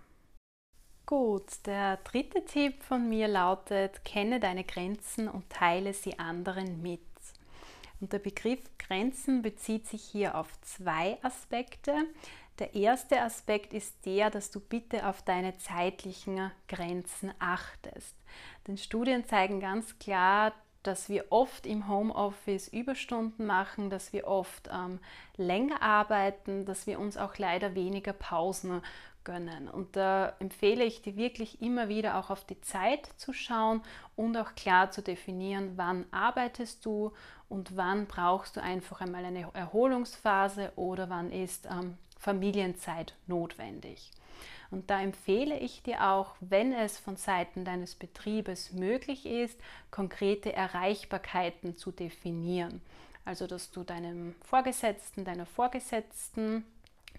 Gut, 1.06 1.66
der 1.66 1.98
dritte 1.98 2.46
Tipp 2.46 2.82
von 2.82 3.10
mir 3.10 3.28
lautet, 3.28 4.06
kenne 4.06 4.40
deine 4.40 4.64
Grenzen 4.64 5.28
und 5.28 5.50
teile 5.50 5.94
sie 5.94 6.18
anderen 6.18 6.82
mit. 6.82 7.02
Und 8.00 8.14
der 8.14 8.20
Begriff 8.20 8.60
Grenzen 8.78 9.42
bezieht 9.42 9.88
sich 9.88 10.04
hier 10.04 10.38
auf 10.38 10.60
zwei 10.62 11.18
Aspekte. 11.22 11.94
Der 12.60 12.76
erste 12.76 13.22
Aspekt 13.22 13.74
ist 13.74 14.06
der, 14.06 14.30
dass 14.30 14.52
du 14.52 14.60
bitte 14.60 15.08
auf 15.08 15.22
deine 15.22 15.58
zeitlichen 15.58 16.52
Grenzen 16.68 17.34
achtest. 17.40 18.16
Denn 18.68 18.78
Studien 18.78 19.26
zeigen 19.26 19.60
ganz 19.60 19.98
klar, 20.00 20.54
dass 20.84 21.10
wir 21.10 21.26
oft 21.32 21.66
im 21.66 21.88
Homeoffice 21.88 22.68
Überstunden 22.68 23.46
machen, 23.46 23.90
dass 23.90 24.14
wir 24.14 24.28
oft 24.28 24.70
ähm, 24.72 25.00
länger 25.38 25.82
arbeiten, 25.82 26.66
dass 26.66 26.88
wir 26.88 27.00
uns 27.00 27.18
auch 27.18 27.38
leider 27.38 27.76
weniger 27.76 28.14
Pausen 28.14 28.82
gönnen. 29.24 29.70
Und 29.70 29.96
da 29.96 30.34
empfehle 30.40 30.84
ich 30.84 31.02
dir 31.02 31.16
wirklich 31.16 31.62
immer 31.62 31.88
wieder 31.88 32.18
auch 32.18 32.30
auf 32.30 32.46
die 32.46 32.60
Zeit 32.62 33.08
zu 33.18 33.34
schauen 33.34 33.82
und 34.16 34.36
auch 34.38 34.56
klar 34.56 34.92
zu 34.92 35.02
definieren, 35.02 35.74
wann 35.76 36.06
arbeitest 36.12 36.86
du 36.86 37.14
und 37.50 37.76
wann 37.78 38.08
brauchst 38.08 38.58
du 38.58 38.62
einfach 38.62 39.02
einmal 39.02 39.26
eine 39.26 39.48
Erholungsphase 39.54 40.74
oder 40.76 41.10
wann 41.10 41.32
ist 41.32 41.66
ähm, 41.66 41.98
Familienzeit 42.20 43.14
notwendig. 43.28 44.12
Und 44.74 44.90
da 44.90 45.00
empfehle 45.02 45.58
ich 45.60 45.84
dir 45.84 46.10
auch, 46.10 46.36
wenn 46.40 46.74
es 46.74 46.98
von 46.98 47.16
Seiten 47.16 47.64
deines 47.64 47.94
Betriebes 47.94 48.74
möglich 48.74 49.28
ist, 49.28 49.60
konkrete 49.92 50.52
Erreichbarkeiten 50.52 51.78
zu 51.78 51.92
definieren. 51.92 52.82
Also, 53.24 53.46
dass 53.46 53.70
du 53.70 53.84
deinem 53.84 54.34
Vorgesetzten, 54.44 55.26
deiner 55.26 55.46
Vorgesetzten 55.46 56.66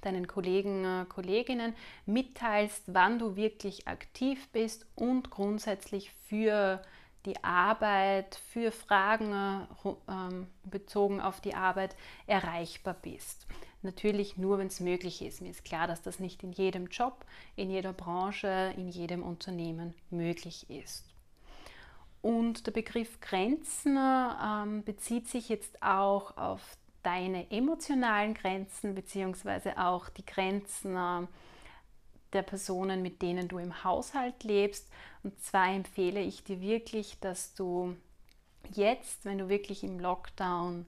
deinen 0.00 0.26
Kollegen, 0.26 0.84
äh, 0.84 1.04
Kolleginnen 1.08 1.74
mitteilst, 2.06 2.82
wann 2.88 3.20
du 3.20 3.36
wirklich 3.36 3.86
aktiv 3.86 4.48
bist 4.52 4.84
und 4.96 5.30
grundsätzlich 5.30 6.10
für 6.28 6.82
die 7.26 7.42
Arbeit, 7.42 8.38
für 8.52 8.70
Fragen 8.70 9.32
äh, 9.32 9.90
ähm, 10.08 10.46
bezogen 10.64 11.20
auf 11.20 11.40
die 11.40 11.54
Arbeit 11.54 11.96
erreichbar 12.26 12.94
bist. 12.94 13.46
Natürlich 13.82 14.36
nur, 14.36 14.58
wenn 14.58 14.68
es 14.68 14.80
möglich 14.80 15.22
ist. 15.22 15.42
Mir 15.42 15.50
ist 15.50 15.64
klar, 15.64 15.86
dass 15.86 16.02
das 16.02 16.18
nicht 16.18 16.42
in 16.42 16.52
jedem 16.52 16.86
Job, 16.86 17.24
in 17.56 17.70
jeder 17.70 17.92
Branche, 17.92 18.72
in 18.76 18.88
jedem 18.88 19.22
Unternehmen 19.22 19.94
möglich 20.10 20.68
ist. 20.70 21.04
Und 22.22 22.66
der 22.66 22.72
Begriff 22.72 23.20
Grenzen 23.20 23.98
ähm, 23.98 24.82
bezieht 24.84 25.28
sich 25.28 25.50
jetzt 25.50 25.82
auch 25.82 26.36
auf 26.38 26.78
deine 27.02 27.50
emotionalen 27.50 28.32
Grenzen 28.32 28.94
beziehungsweise 28.94 29.78
auch 29.78 30.08
die 30.08 30.24
Grenzen 30.24 30.96
äh, 30.96 31.26
der 32.34 32.42
Personen, 32.42 33.02
mit 33.02 33.22
denen 33.22 33.48
du 33.48 33.58
im 33.58 33.84
Haushalt 33.84 34.44
lebst. 34.44 34.88
Und 35.22 35.40
zwar 35.40 35.68
empfehle 35.68 36.20
ich 36.20 36.44
dir 36.44 36.60
wirklich, 36.60 37.18
dass 37.20 37.54
du 37.54 37.96
jetzt, 38.72 39.24
wenn 39.24 39.38
du 39.38 39.48
wirklich 39.48 39.84
im 39.84 40.00
Lockdown 40.00 40.86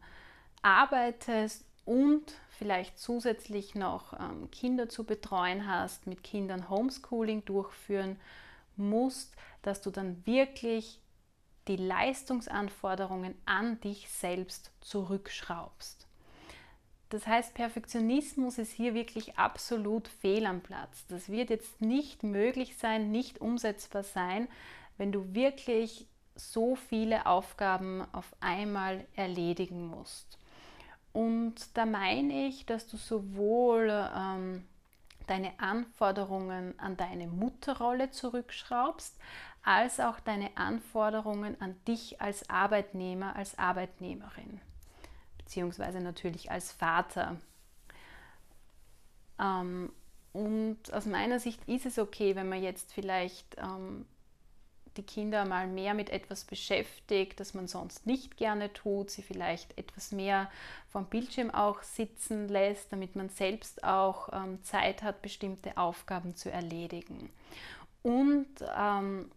arbeitest 0.62 1.64
und 1.84 2.34
vielleicht 2.50 2.98
zusätzlich 2.98 3.74
noch 3.74 4.12
ähm, 4.18 4.50
Kinder 4.50 4.88
zu 4.88 5.04
betreuen 5.04 5.68
hast, 5.68 6.06
mit 6.06 6.24
Kindern 6.24 6.68
Homeschooling 6.68 7.44
durchführen 7.44 8.18
musst, 8.76 9.34
dass 9.62 9.80
du 9.82 9.90
dann 9.90 10.26
wirklich 10.26 11.00
die 11.68 11.76
Leistungsanforderungen 11.76 13.34
an 13.44 13.80
dich 13.80 14.08
selbst 14.08 14.70
zurückschraubst. 14.80 16.05
Das 17.08 17.26
heißt, 17.26 17.54
Perfektionismus 17.54 18.58
ist 18.58 18.72
hier 18.72 18.94
wirklich 18.94 19.38
absolut 19.38 20.08
fehl 20.08 20.44
am 20.44 20.60
Platz. 20.60 21.06
Das 21.06 21.28
wird 21.28 21.50
jetzt 21.50 21.80
nicht 21.80 22.24
möglich 22.24 22.76
sein, 22.76 23.12
nicht 23.12 23.40
umsetzbar 23.40 24.02
sein, 24.02 24.48
wenn 24.98 25.12
du 25.12 25.34
wirklich 25.34 26.06
so 26.34 26.74
viele 26.74 27.26
Aufgaben 27.26 28.04
auf 28.12 28.34
einmal 28.40 29.06
erledigen 29.14 29.86
musst. 29.86 30.38
Und 31.12 31.54
da 31.74 31.86
meine 31.86 32.48
ich, 32.48 32.66
dass 32.66 32.88
du 32.88 32.96
sowohl 32.96 33.88
ähm, 34.14 34.64
deine 35.28 35.58
Anforderungen 35.58 36.78
an 36.78 36.96
deine 36.96 37.28
Mutterrolle 37.28 38.10
zurückschraubst, 38.10 39.16
als 39.62 40.00
auch 40.00 40.20
deine 40.20 40.56
Anforderungen 40.56 41.60
an 41.60 41.76
dich 41.86 42.20
als 42.20 42.50
Arbeitnehmer, 42.50 43.34
als 43.34 43.58
Arbeitnehmerin 43.58 44.60
beziehungsweise 45.46 46.00
natürlich 46.00 46.50
als 46.50 46.72
Vater. 46.72 47.36
Ähm, 49.40 49.92
und 50.32 50.92
aus 50.92 51.06
meiner 51.06 51.38
Sicht 51.38 51.66
ist 51.68 51.86
es 51.86 51.98
okay, 51.98 52.34
wenn 52.34 52.48
man 52.48 52.62
jetzt 52.62 52.92
vielleicht 52.92 53.56
ähm, 53.58 54.06
die 54.96 55.04
Kinder 55.04 55.44
mal 55.44 55.68
mehr 55.68 55.94
mit 55.94 56.10
etwas 56.10 56.44
beschäftigt, 56.44 57.38
das 57.38 57.54
man 57.54 57.68
sonst 57.68 58.06
nicht 58.06 58.36
gerne 58.36 58.72
tut, 58.72 59.10
sie 59.10 59.22
vielleicht 59.22 59.78
etwas 59.78 60.10
mehr 60.10 60.50
vom 60.88 61.06
Bildschirm 61.06 61.52
auch 61.52 61.82
sitzen 61.82 62.48
lässt, 62.48 62.92
damit 62.92 63.14
man 63.14 63.28
selbst 63.28 63.84
auch 63.84 64.30
ähm, 64.32 64.62
Zeit 64.64 65.02
hat, 65.02 65.22
bestimmte 65.22 65.76
Aufgaben 65.76 66.34
zu 66.34 66.50
erledigen. 66.50 67.30
Und 68.02 68.48
ähm, 68.76 69.30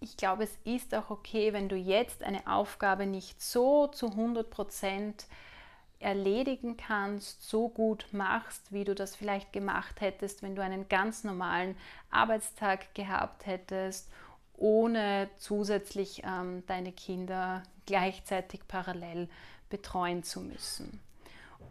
ich 0.00 0.16
glaube, 0.16 0.44
es 0.44 0.58
ist 0.64 0.94
auch 0.94 1.10
okay, 1.10 1.52
wenn 1.52 1.68
du 1.68 1.76
jetzt 1.76 2.22
eine 2.22 2.46
Aufgabe 2.46 3.06
nicht 3.06 3.42
so 3.42 3.88
zu 3.88 4.08
100 4.08 4.48
Prozent 4.48 5.26
erledigen 6.00 6.76
kannst, 6.76 7.48
so 7.48 7.68
gut 7.68 8.06
machst, 8.12 8.72
wie 8.72 8.84
du 8.84 8.94
das 8.94 9.16
vielleicht 9.16 9.52
gemacht 9.52 10.00
hättest, 10.00 10.42
wenn 10.42 10.54
du 10.54 10.62
einen 10.62 10.88
ganz 10.88 11.24
normalen 11.24 11.76
Arbeitstag 12.10 12.94
gehabt 12.94 13.46
hättest, 13.46 14.08
ohne 14.56 15.28
zusätzlich 15.38 16.22
ähm, 16.24 16.64
deine 16.66 16.92
Kinder 16.92 17.62
gleichzeitig 17.86 18.60
parallel 18.68 19.28
betreuen 19.70 20.22
zu 20.22 20.40
müssen. 20.40 21.00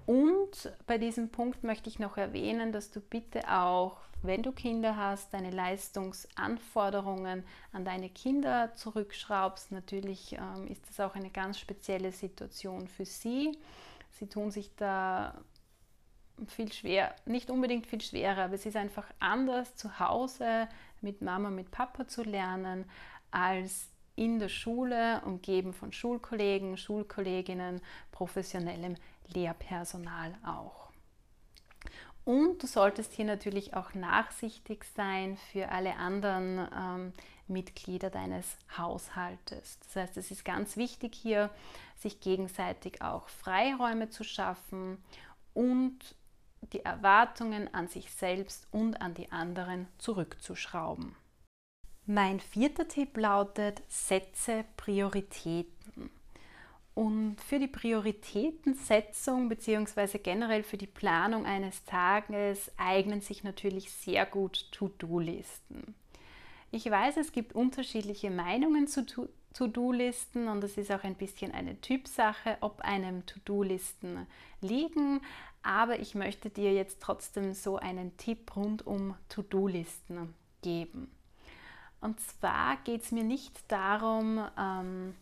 Und 0.06 0.72
bei 0.86 0.98
diesem 0.98 1.30
Punkt 1.30 1.64
möchte 1.64 1.90
ich 1.90 2.00
noch 2.00 2.18
erwähnen, 2.18 2.72
dass 2.72 2.92
du 2.92 3.02
bitte 3.02 3.50
auch 3.52 3.98
wenn 4.24 4.42
du 4.42 4.52
Kinder 4.52 4.98
hast, 4.98 5.34
deine 5.34 5.52
Leistungsanforderungen 5.52 7.44
an 7.72 7.86
deine 7.86 8.10
Kinder 8.10 8.74
zurückschraubst. 8.76 9.72
Natürlich 9.72 10.34
ähm, 10.34 10.68
ist 10.68 10.82
das 10.90 11.00
auch 11.00 11.16
eine 11.16 11.30
ganz 11.30 11.60
spezielle 11.60 12.12
Situation 12.12 12.88
für 12.88 13.06
sie. 13.06 13.58
Sie 14.12 14.28
tun 14.28 14.52
sich 14.52 14.76
da 14.76 15.40
viel 16.48 16.72
schwer, 16.72 17.16
nicht 17.26 17.50
unbedingt 17.50 17.88
viel 17.88 18.02
schwerer, 18.02 18.46
aber 18.46 18.54
es 18.54 18.66
ist 18.66 18.76
einfach 18.76 19.08
anders 19.20 19.76
zu 19.76 20.00
Hause 20.00 20.68
mit 21.02 21.22
Mama, 21.22 21.50
mit 21.50 21.72
Papa 21.72 22.08
zu 22.08 22.24
lernen, 22.24 22.86
als 23.32 23.90
in 24.16 24.40
der 24.40 24.50
Schule, 24.50 25.22
umgeben 25.26 25.74
von 25.74 25.92
Schulkollegen, 25.92 26.76
Schulkolleginnen, 26.76 27.82
professionellem 28.12 28.96
Lehrpersonal 29.34 30.34
auch. 30.46 30.88
Und 32.26 32.62
du 32.62 32.68
solltest 32.68 33.14
hier 33.14 33.26
natürlich 33.26 33.74
auch 33.74 33.94
nachsichtig 33.94 34.84
sein 34.96 35.38
für 35.52 35.70
alle 35.70 35.96
anderen 35.96 36.68
ähm, 36.76 37.14
Mitglieder 37.48 38.10
deines 38.10 38.58
Haushaltes. 38.78 39.80
Das 39.80 39.96
heißt, 39.96 40.18
es 40.18 40.32
ist 40.32 40.44
ganz 40.44 40.76
wichtig 40.76 41.16
hier, 41.16 41.50
sich 41.96 42.20
gegenseitig 42.20 43.02
auch 43.02 43.30
Freiräume 43.30 44.10
zu 44.10 44.26
schaffen 44.26 45.02
und 45.54 45.98
die 46.74 46.84
Erwartungen 46.84 47.74
an 47.74 47.88
sich 47.88 48.12
selbst 48.12 48.68
und 48.72 49.02
an 49.02 49.14
die 49.14 49.32
anderen 49.32 49.88
zurückzuschrauben. 49.98 51.16
Mein 52.06 52.40
vierter 52.40 52.88
Tipp 52.88 53.18
lautet, 53.18 53.82
setze 53.88 54.66
Prioritäten. 54.76 56.10
Und 56.98 57.36
für 57.42 57.60
die 57.60 57.68
Prioritätensetzung 57.68 59.50
bzw. 59.50 60.18
generell 60.18 60.64
für 60.64 60.78
die 60.78 60.88
Planung 60.88 61.46
eines 61.46 61.86
Tages 61.86 62.72
eignen 62.76 63.22
sich 63.22 63.44
natürlich 63.44 63.92
sehr 63.92 64.26
gut 64.26 64.72
To-Do-Listen. 64.72 65.94
Ich 66.72 66.90
weiß, 66.90 67.18
es 67.18 67.32
gibt 67.32 67.54
unterschiedliche 67.54 68.32
Meinungen 68.32 68.88
zu 68.88 69.06
To-Do-Listen 69.06 70.48
und 70.48 70.64
es 70.64 70.76
ist 70.80 70.92
auch 70.92 71.04
ein 71.04 71.14
bisschen 71.14 71.52
eine 71.52 71.80
Typsache, 71.82 72.58
ob 72.62 72.82
einem 72.82 73.24
To-Do-Listen 73.28 74.26
liegen. 74.62 75.22
Aber 75.62 76.00
ich 76.00 76.16
möchte 76.16 76.50
dir 76.50 76.74
jetzt 76.74 77.00
trotzdem 77.00 77.54
so 77.54 77.78
einen 77.78 78.18
Tipp 78.18 78.56
rund 78.56 78.88
um 78.88 79.14
To-Do-Listen 79.30 80.34
geben. 80.64 81.12
Und 82.02 82.20
zwar 82.22 82.78
geht 82.78 83.04
es 83.04 83.12
mir 83.12 83.24
nicht 83.24 83.72
darum, 83.72 84.44
ähm, 84.58 85.14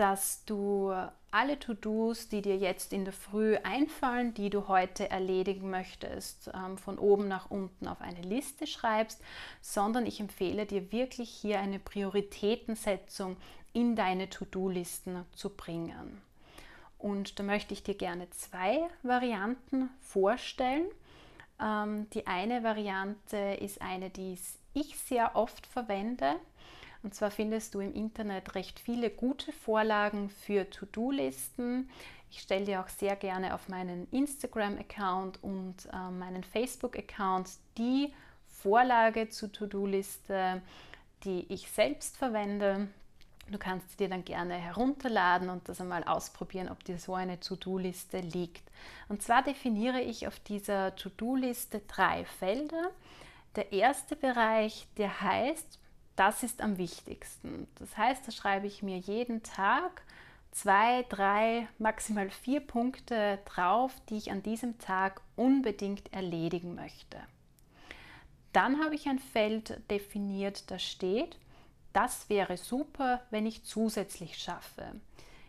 dass 0.00 0.46
du 0.46 0.94
alle 1.30 1.58
To-Dos, 1.58 2.30
die 2.30 2.40
dir 2.40 2.56
jetzt 2.56 2.94
in 2.94 3.04
der 3.04 3.12
Früh 3.12 3.56
einfallen, 3.56 4.32
die 4.32 4.48
du 4.48 4.66
heute 4.66 5.10
erledigen 5.10 5.68
möchtest, 5.68 6.50
ähm, 6.54 6.78
von 6.78 6.98
oben 6.98 7.28
nach 7.28 7.50
unten 7.50 7.86
auf 7.86 8.00
eine 8.00 8.22
Liste 8.22 8.66
schreibst, 8.66 9.20
sondern 9.60 10.06
ich 10.06 10.18
empfehle 10.18 10.64
dir 10.64 10.90
wirklich 10.90 11.28
hier 11.28 11.60
eine 11.60 11.78
Prioritätensetzung 11.78 13.36
in 13.74 13.94
deine 13.94 14.30
To-Do-Listen 14.30 15.26
zu 15.34 15.50
bringen. 15.50 16.22
Und 16.96 17.38
da 17.38 17.42
möchte 17.42 17.74
ich 17.74 17.82
dir 17.82 17.94
gerne 17.94 18.30
zwei 18.30 18.88
Varianten 19.02 19.90
vorstellen. 20.00 20.86
Ähm, 21.60 22.08
die 22.14 22.26
eine 22.26 22.64
Variante 22.64 23.36
ist 23.36 23.82
eine, 23.82 24.08
die 24.08 24.38
ich 24.72 24.96
sehr 24.96 25.36
oft 25.36 25.66
verwende. 25.66 26.36
Und 27.02 27.14
zwar 27.14 27.30
findest 27.30 27.74
du 27.74 27.80
im 27.80 27.94
Internet 27.94 28.54
recht 28.54 28.78
viele 28.78 29.10
gute 29.10 29.52
Vorlagen 29.52 30.28
für 30.28 30.68
To-Do-Listen. 30.68 31.88
Ich 32.30 32.40
stelle 32.40 32.64
dir 32.64 32.80
auch 32.80 32.88
sehr 32.88 33.16
gerne 33.16 33.54
auf 33.54 33.68
meinen 33.68 34.06
Instagram-Account 34.10 35.42
und 35.42 35.86
äh, 35.92 36.10
meinen 36.10 36.44
Facebook-Account 36.44 37.50
die 37.78 38.12
Vorlage 38.46 39.30
zur 39.30 39.50
To-Do-Liste, 39.50 40.62
die 41.24 41.52
ich 41.52 41.70
selbst 41.70 42.16
verwende. 42.16 42.88
Du 43.50 43.58
kannst 43.58 43.98
dir 43.98 44.08
dann 44.08 44.24
gerne 44.24 44.54
herunterladen 44.54 45.48
und 45.48 45.68
das 45.68 45.80
einmal 45.80 46.04
ausprobieren, 46.04 46.68
ob 46.68 46.84
dir 46.84 46.98
so 46.98 47.14
eine 47.14 47.40
To-Do-Liste 47.40 48.20
liegt. 48.20 48.62
Und 49.08 49.22
zwar 49.22 49.42
definiere 49.42 50.00
ich 50.00 50.28
auf 50.28 50.38
dieser 50.38 50.94
To-Do-Liste 50.94 51.80
drei 51.88 52.24
Felder. 52.24 52.90
Der 53.56 53.72
erste 53.72 54.14
Bereich, 54.14 54.86
der 54.98 55.20
heißt, 55.20 55.79
das 56.20 56.42
ist 56.42 56.60
am 56.60 56.76
wichtigsten. 56.76 57.66
Das 57.76 57.96
heißt, 57.96 58.28
da 58.28 58.30
schreibe 58.30 58.66
ich 58.66 58.82
mir 58.82 58.98
jeden 58.98 59.42
Tag 59.42 60.02
zwei, 60.50 61.06
drei, 61.08 61.66
maximal 61.78 62.28
vier 62.28 62.60
Punkte 62.60 63.38
drauf, 63.46 63.94
die 64.10 64.18
ich 64.18 64.30
an 64.30 64.42
diesem 64.42 64.78
Tag 64.78 65.22
unbedingt 65.34 66.12
erledigen 66.12 66.74
möchte. 66.74 67.16
Dann 68.52 68.84
habe 68.84 68.96
ich 68.96 69.08
ein 69.08 69.18
Feld 69.18 69.80
definiert, 69.90 70.70
das 70.70 70.82
steht, 70.82 71.38
das 71.94 72.28
wäre 72.28 72.58
super, 72.58 73.22
wenn 73.30 73.46
ich 73.46 73.64
zusätzlich 73.64 74.36
schaffe. 74.36 75.00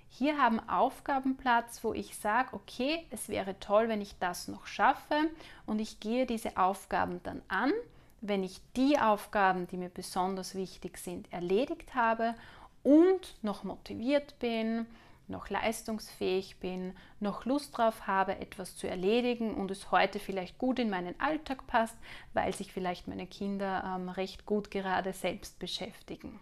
Hier 0.07 0.37
haben 0.37 0.61
Aufgaben 0.69 1.35
Platz, 1.35 1.83
wo 1.83 1.93
ich 1.93 2.15
sage, 2.15 2.53
okay, 2.53 3.05
es 3.09 3.27
wäre 3.27 3.59
toll, 3.59 3.89
wenn 3.89 3.99
ich 3.99 4.17
das 4.19 4.47
noch 4.47 4.67
schaffe 4.67 5.19
und 5.65 5.79
ich 5.79 5.99
gehe 5.99 6.25
diese 6.25 6.55
Aufgaben 6.55 7.21
dann 7.23 7.41
an, 7.49 7.73
wenn 8.21 8.43
ich 8.43 8.61
die 8.75 8.99
Aufgaben, 8.99 9.67
die 9.67 9.77
mir 9.77 9.89
besonders 9.89 10.55
wichtig 10.55 10.97
sind, 10.97 11.31
erledigt 11.33 11.95
habe 11.95 12.35
und 12.83 13.35
noch 13.41 13.63
motiviert 13.63 14.37
bin, 14.39 14.85
noch 15.27 15.49
leistungsfähig 15.49 16.57
bin, 16.59 16.93
noch 17.19 17.45
Lust 17.45 17.77
drauf 17.77 18.05
habe, 18.05 18.37
etwas 18.39 18.75
zu 18.75 18.87
erledigen 18.87 19.55
und 19.55 19.71
es 19.71 19.91
heute 19.91 20.19
vielleicht 20.19 20.57
gut 20.57 20.77
in 20.77 20.89
meinen 20.89 21.19
Alltag 21.19 21.65
passt, 21.67 21.97
weil 22.33 22.53
sich 22.53 22.71
vielleicht 22.71 23.07
meine 23.07 23.27
Kinder 23.27 23.95
ähm, 23.95 24.09
recht 24.09 24.45
gut 24.45 24.69
gerade 24.69 25.13
selbst 25.13 25.57
beschäftigen. 25.57 26.39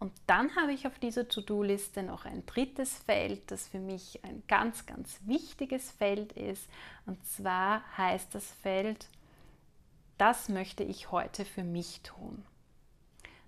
Und 0.00 0.12
dann 0.26 0.54
habe 0.54 0.72
ich 0.72 0.86
auf 0.86 0.98
dieser 0.98 1.28
To-Do-Liste 1.28 2.04
noch 2.04 2.24
ein 2.24 2.46
drittes 2.46 2.98
Feld, 2.98 3.50
das 3.50 3.66
für 3.66 3.80
mich 3.80 4.20
ein 4.22 4.42
ganz, 4.46 4.86
ganz 4.86 5.18
wichtiges 5.24 5.90
Feld 5.90 6.32
ist. 6.32 6.68
Und 7.06 7.24
zwar 7.26 7.82
heißt 7.96 8.32
das 8.32 8.52
Feld, 8.62 9.08
das 10.18 10.48
möchte 10.48 10.82
ich 10.82 11.10
heute 11.10 11.44
für 11.44 11.64
mich 11.64 12.02
tun. 12.02 12.44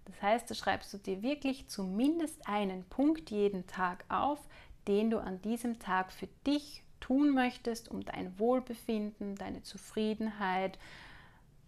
Das 0.06 0.22
heißt, 0.22 0.50
da 0.50 0.54
schreibst 0.54 0.92
du 0.92 0.98
dir 0.98 1.22
wirklich 1.22 1.68
zumindest 1.68 2.48
einen 2.48 2.84
Punkt 2.84 3.30
jeden 3.30 3.66
Tag 3.66 4.04
auf, 4.08 4.40
den 4.88 5.10
du 5.10 5.18
an 5.18 5.40
diesem 5.42 5.78
Tag 5.78 6.12
für 6.12 6.28
dich 6.46 6.82
tun 7.00 7.30
möchtest, 7.30 7.88
um 7.88 8.04
dein 8.04 8.38
Wohlbefinden, 8.38 9.36
deine 9.36 9.62
Zufriedenheit 9.62 10.78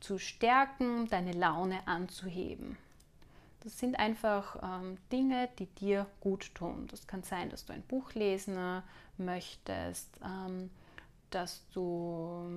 zu 0.01 0.19
stärken, 0.19 1.09
deine 1.09 1.33
Laune 1.33 1.87
anzuheben. 1.87 2.77
Das 3.61 3.79
sind 3.79 3.97
einfach 3.97 4.57
ähm, 4.63 4.99
Dinge, 5.13 5.49
die 5.59 5.67
dir 5.67 6.07
gut 6.21 6.53
tun. 6.55 6.89
Das 6.91 7.07
kann 7.07 7.23
sein, 7.23 7.49
dass 7.51 7.65
du 7.65 7.73
ein 7.73 7.83
Buch 7.83 8.13
lesen 8.15 8.83
möchtest, 9.19 10.09
ähm, 10.25 10.71
dass 11.31 11.65
du 11.73 12.51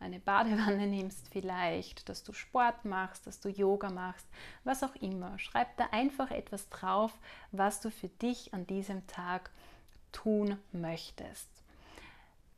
eine 0.00 0.18
Badewanne 0.18 0.86
nimmst 0.86 1.28
vielleicht, 1.28 2.08
dass 2.08 2.24
du 2.24 2.32
Sport 2.32 2.84
machst, 2.84 3.26
dass 3.26 3.38
du 3.40 3.48
Yoga 3.48 3.90
machst, 3.90 4.26
was 4.64 4.82
auch 4.82 4.96
immer. 4.96 5.38
Schreib 5.38 5.76
da 5.76 5.88
einfach 5.92 6.30
etwas 6.30 6.68
drauf, 6.70 7.12
was 7.52 7.80
du 7.80 7.90
für 7.90 8.08
dich 8.08 8.52
an 8.54 8.66
diesem 8.66 9.06
Tag 9.06 9.50
tun 10.10 10.56
möchtest. 10.72 11.48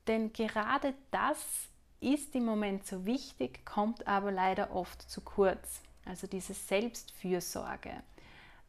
Denn 0.07 0.33
gerade 0.33 0.95
das 1.11 1.69
ist 2.01 2.35
im 2.35 2.45
Moment 2.45 2.87
so 2.87 3.07
wichtig, 3.07 3.65
kommt 3.65 4.07
aber 4.07 4.33
leider 4.33 4.75
oft 4.75 5.03
zu 5.03 5.21
kurz. 5.21 5.83
Also 6.05 6.27
diese 6.27 6.55
Selbstfürsorge, 6.55 8.03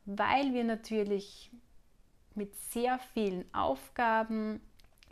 weil 0.05 0.53
wir 0.53 0.63
natürlich 0.63 1.49
mit 2.35 2.55
sehr 2.55 2.99
vielen 3.13 3.51
Aufgaben 3.53 4.61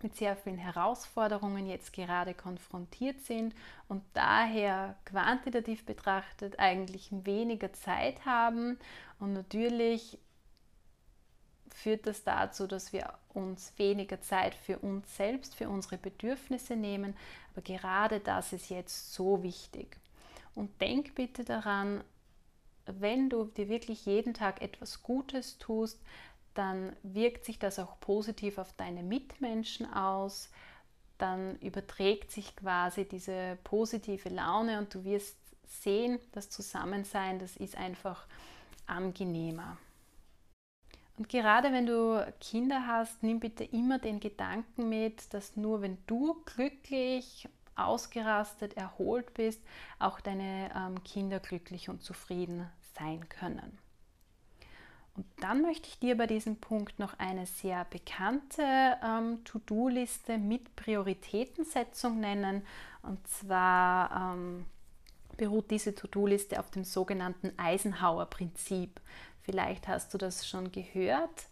mit 0.03 0.15
sehr 0.15 0.35
vielen 0.35 0.57
Herausforderungen 0.57 1.67
jetzt 1.67 1.93
gerade 1.93 2.33
konfrontiert 2.33 3.21
sind 3.21 3.53
und 3.87 4.03
daher 4.13 4.95
quantitativ 5.05 5.85
betrachtet 5.85 6.59
eigentlich 6.59 7.09
weniger 7.11 7.73
Zeit 7.73 8.25
haben. 8.25 8.77
Und 9.19 9.33
natürlich 9.33 10.17
führt 11.73 12.05
das 12.07 12.23
dazu, 12.23 12.67
dass 12.67 12.93
wir 12.93 13.13
uns 13.33 13.73
weniger 13.77 14.21
Zeit 14.21 14.55
für 14.55 14.79
uns 14.79 15.15
selbst, 15.15 15.55
für 15.55 15.69
unsere 15.69 15.97
Bedürfnisse 15.97 16.75
nehmen. 16.75 17.15
Aber 17.53 17.61
gerade 17.61 18.19
das 18.19 18.53
ist 18.53 18.69
jetzt 18.69 19.13
so 19.13 19.41
wichtig. 19.43 19.97
Und 20.53 20.81
denk 20.81 21.15
bitte 21.15 21.43
daran, 21.43 22.03
wenn 22.85 23.29
du 23.29 23.45
dir 23.45 23.69
wirklich 23.69 24.05
jeden 24.05 24.33
Tag 24.33 24.61
etwas 24.61 25.03
Gutes 25.03 25.57
tust, 25.59 25.99
dann 26.53 26.95
wirkt 27.03 27.45
sich 27.45 27.59
das 27.59 27.79
auch 27.79 27.99
positiv 27.99 28.57
auf 28.57 28.73
deine 28.73 29.03
Mitmenschen 29.03 29.91
aus. 29.91 30.49
Dann 31.17 31.57
überträgt 31.59 32.31
sich 32.31 32.55
quasi 32.55 33.07
diese 33.07 33.57
positive 33.63 34.29
Laune 34.29 34.79
und 34.79 34.93
du 34.93 35.03
wirst 35.03 35.37
sehen, 35.65 36.19
das 36.33 36.49
Zusammensein, 36.49 37.39
das 37.39 37.55
ist 37.55 37.77
einfach 37.77 38.25
angenehmer. 38.85 39.77
Und 41.17 41.29
gerade 41.29 41.71
wenn 41.71 41.85
du 41.85 42.33
Kinder 42.39 42.87
hast, 42.87 43.21
nimm 43.21 43.39
bitte 43.39 43.63
immer 43.63 43.99
den 43.99 44.19
Gedanken 44.19 44.89
mit, 44.89 45.33
dass 45.33 45.55
nur 45.55 45.81
wenn 45.81 45.97
du 46.07 46.41
glücklich, 46.45 47.47
ausgerastet, 47.75 48.75
erholt 48.75 49.33
bist, 49.33 49.61
auch 49.99 50.19
deine 50.19 50.71
ähm, 50.75 51.03
Kinder 51.03 51.39
glücklich 51.39 51.89
und 51.89 52.03
zufrieden 52.03 52.67
sein 52.95 53.29
können. 53.29 53.77
Und 55.15 55.25
dann 55.41 55.61
möchte 55.61 55.89
ich 55.89 55.99
dir 55.99 56.15
bei 56.15 56.25
diesem 56.25 56.55
Punkt 56.55 56.97
noch 56.97 57.19
eine 57.19 57.45
sehr 57.45 57.85
bekannte 57.85 58.63
ähm, 59.03 59.43
To-Do-Liste 59.43 60.37
mit 60.37 60.75
Prioritätensetzung 60.75 62.19
nennen. 62.19 62.63
Und 63.03 63.25
zwar 63.27 64.33
ähm, 64.35 64.65
beruht 65.35 65.69
diese 65.71 65.93
To-Do-Liste 65.93 66.59
auf 66.59 66.71
dem 66.71 66.83
sogenannten 66.85 67.51
Eisenhower-Prinzip. 67.57 69.01
Vielleicht 69.41 69.87
hast 69.87 70.13
du 70.13 70.17
das 70.17 70.47
schon 70.47 70.71
gehört. 70.71 71.47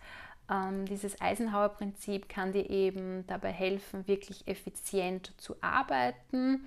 Ähm, 0.49 0.85
dieses 0.85 1.19
Eisenhower-Prinzip 1.19 2.29
kann 2.29 2.53
dir 2.53 2.69
eben 2.69 3.25
dabei 3.27 3.51
helfen, 3.51 4.07
wirklich 4.07 4.47
effizient 4.47 5.33
zu 5.37 5.55
arbeiten. 5.61 6.65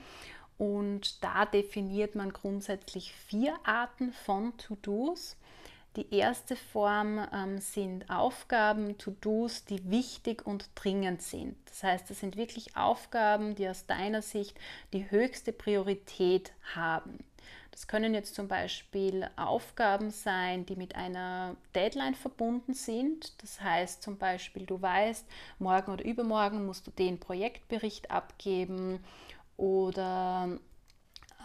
Und 0.58 1.24
da 1.24 1.46
definiert 1.46 2.14
man 2.14 2.32
grundsätzlich 2.32 3.12
vier 3.12 3.54
Arten 3.64 4.12
von 4.12 4.56
To-Dos. 4.58 5.36
Die 5.96 6.14
erste 6.14 6.56
Form 6.56 7.20
ähm, 7.34 7.58
sind 7.58 8.08
Aufgaben, 8.08 8.96
To-Dos, 8.96 9.66
die 9.66 9.90
wichtig 9.90 10.46
und 10.46 10.70
dringend 10.74 11.20
sind. 11.20 11.54
Das 11.66 11.82
heißt, 11.82 12.08
das 12.08 12.20
sind 12.20 12.36
wirklich 12.36 12.76
Aufgaben, 12.76 13.54
die 13.54 13.68
aus 13.68 13.84
deiner 13.84 14.22
Sicht 14.22 14.58
die 14.94 15.10
höchste 15.10 15.52
Priorität 15.52 16.52
haben. 16.74 17.18
Das 17.72 17.88
können 17.88 18.14
jetzt 18.14 18.34
zum 18.34 18.48
Beispiel 18.48 19.28
Aufgaben 19.36 20.10
sein, 20.10 20.64
die 20.64 20.76
mit 20.76 20.94
einer 20.94 21.56
Deadline 21.74 22.14
verbunden 22.14 22.74
sind. 22.74 23.42
Das 23.42 23.60
heißt 23.60 24.02
zum 24.02 24.16
Beispiel, 24.16 24.64
du 24.64 24.80
weißt, 24.80 25.26
morgen 25.58 25.92
oder 25.92 26.04
übermorgen 26.04 26.64
musst 26.64 26.86
du 26.86 26.90
den 26.90 27.18
Projektbericht 27.18 28.10
abgeben 28.10 29.02
oder 29.56 30.58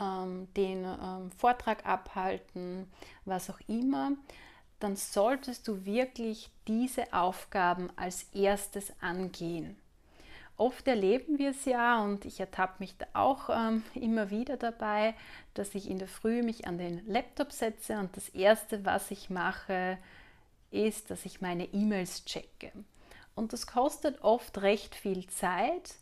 ähm, 0.01 0.47
den 0.55 0.83
ähm, 0.83 1.31
Vortrag 1.37 1.85
abhalten, 1.85 2.87
was 3.25 3.49
auch 3.49 3.59
immer, 3.67 4.11
dann 4.79 4.95
solltest 4.95 5.67
du 5.67 5.85
wirklich 5.85 6.49
diese 6.67 7.11
Aufgaben 7.13 7.89
als 7.95 8.23
erstes 8.33 8.93
angehen. 9.01 9.77
Oft 10.57 10.87
erleben 10.87 11.37
wir 11.37 11.51
es 11.51 11.65
ja 11.65 12.03
und 12.03 12.25
ich 12.25 12.39
ertappe 12.39 12.77
mich 12.79 12.97
da 12.97 13.05
auch 13.13 13.49
ähm, 13.49 13.83
immer 13.93 14.31
wieder 14.31 14.57
dabei, 14.57 15.13
dass 15.53 15.75
ich 15.75 15.89
in 15.89 15.99
der 15.99 16.07
Früh 16.07 16.41
mich 16.41 16.65
an 16.65 16.79
den 16.79 17.05
Laptop 17.05 17.51
setze 17.51 17.99
und 17.99 18.17
das 18.17 18.29
Erste, 18.29 18.83
was 18.83 19.11
ich 19.11 19.29
mache, 19.29 19.99
ist, 20.71 21.11
dass 21.11 21.25
ich 21.25 21.41
meine 21.41 21.65
E-Mails 21.65 22.25
checke. 22.25 22.71
Und 23.35 23.53
das 23.53 23.67
kostet 23.67 24.23
oft 24.23 24.61
recht 24.63 24.95
viel 24.95 25.27
Zeit. 25.27 25.93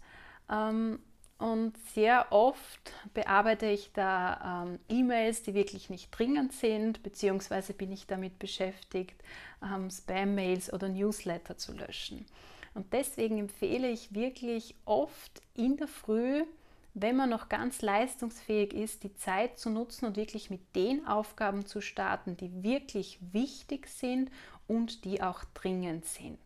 Ähm, 0.49 0.99
und 1.37 1.77
sehr 1.93 2.31
oft 2.31 2.93
bearbeite 3.13 3.65
ich 3.65 3.91
da 3.93 4.63
ähm, 4.65 4.79
E-Mails, 4.87 5.43
die 5.43 5.53
wirklich 5.53 5.89
nicht 5.89 6.09
dringend 6.11 6.53
sind, 6.53 7.03
beziehungsweise 7.03 7.73
bin 7.73 7.91
ich 7.91 8.07
damit 8.07 8.39
beschäftigt, 8.39 9.21
ähm, 9.61 9.89
Spam-Mails 9.89 10.71
oder 10.71 10.87
Newsletter 10.87 11.57
zu 11.57 11.73
löschen. 11.73 12.25
Und 12.73 12.93
deswegen 12.93 13.37
empfehle 13.37 13.89
ich 13.89 14.13
wirklich 14.13 14.75
oft 14.85 15.41
in 15.55 15.77
der 15.77 15.87
Früh, 15.87 16.45
wenn 16.93 17.17
man 17.17 17.29
noch 17.29 17.49
ganz 17.49 17.81
leistungsfähig 17.81 18.73
ist, 18.73 19.03
die 19.03 19.13
Zeit 19.15 19.59
zu 19.59 19.69
nutzen 19.69 20.05
und 20.05 20.15
wirklich 20.15 20.49
mit 20.49 20.61
den 20.75 21.05
Aufgaben 21.05 21.65
zu 21.65 21.81
starten, 21.81 22.37
die 22.37 22.63
wirklich 22.63 23.19
wichtig 23.33 23.87
sind 23.87 24.31
und 24.67 25.03
die 25.03 25.21
auch 25.21 25.43
dringend 25.53 26.05
sind. 26.05 26.39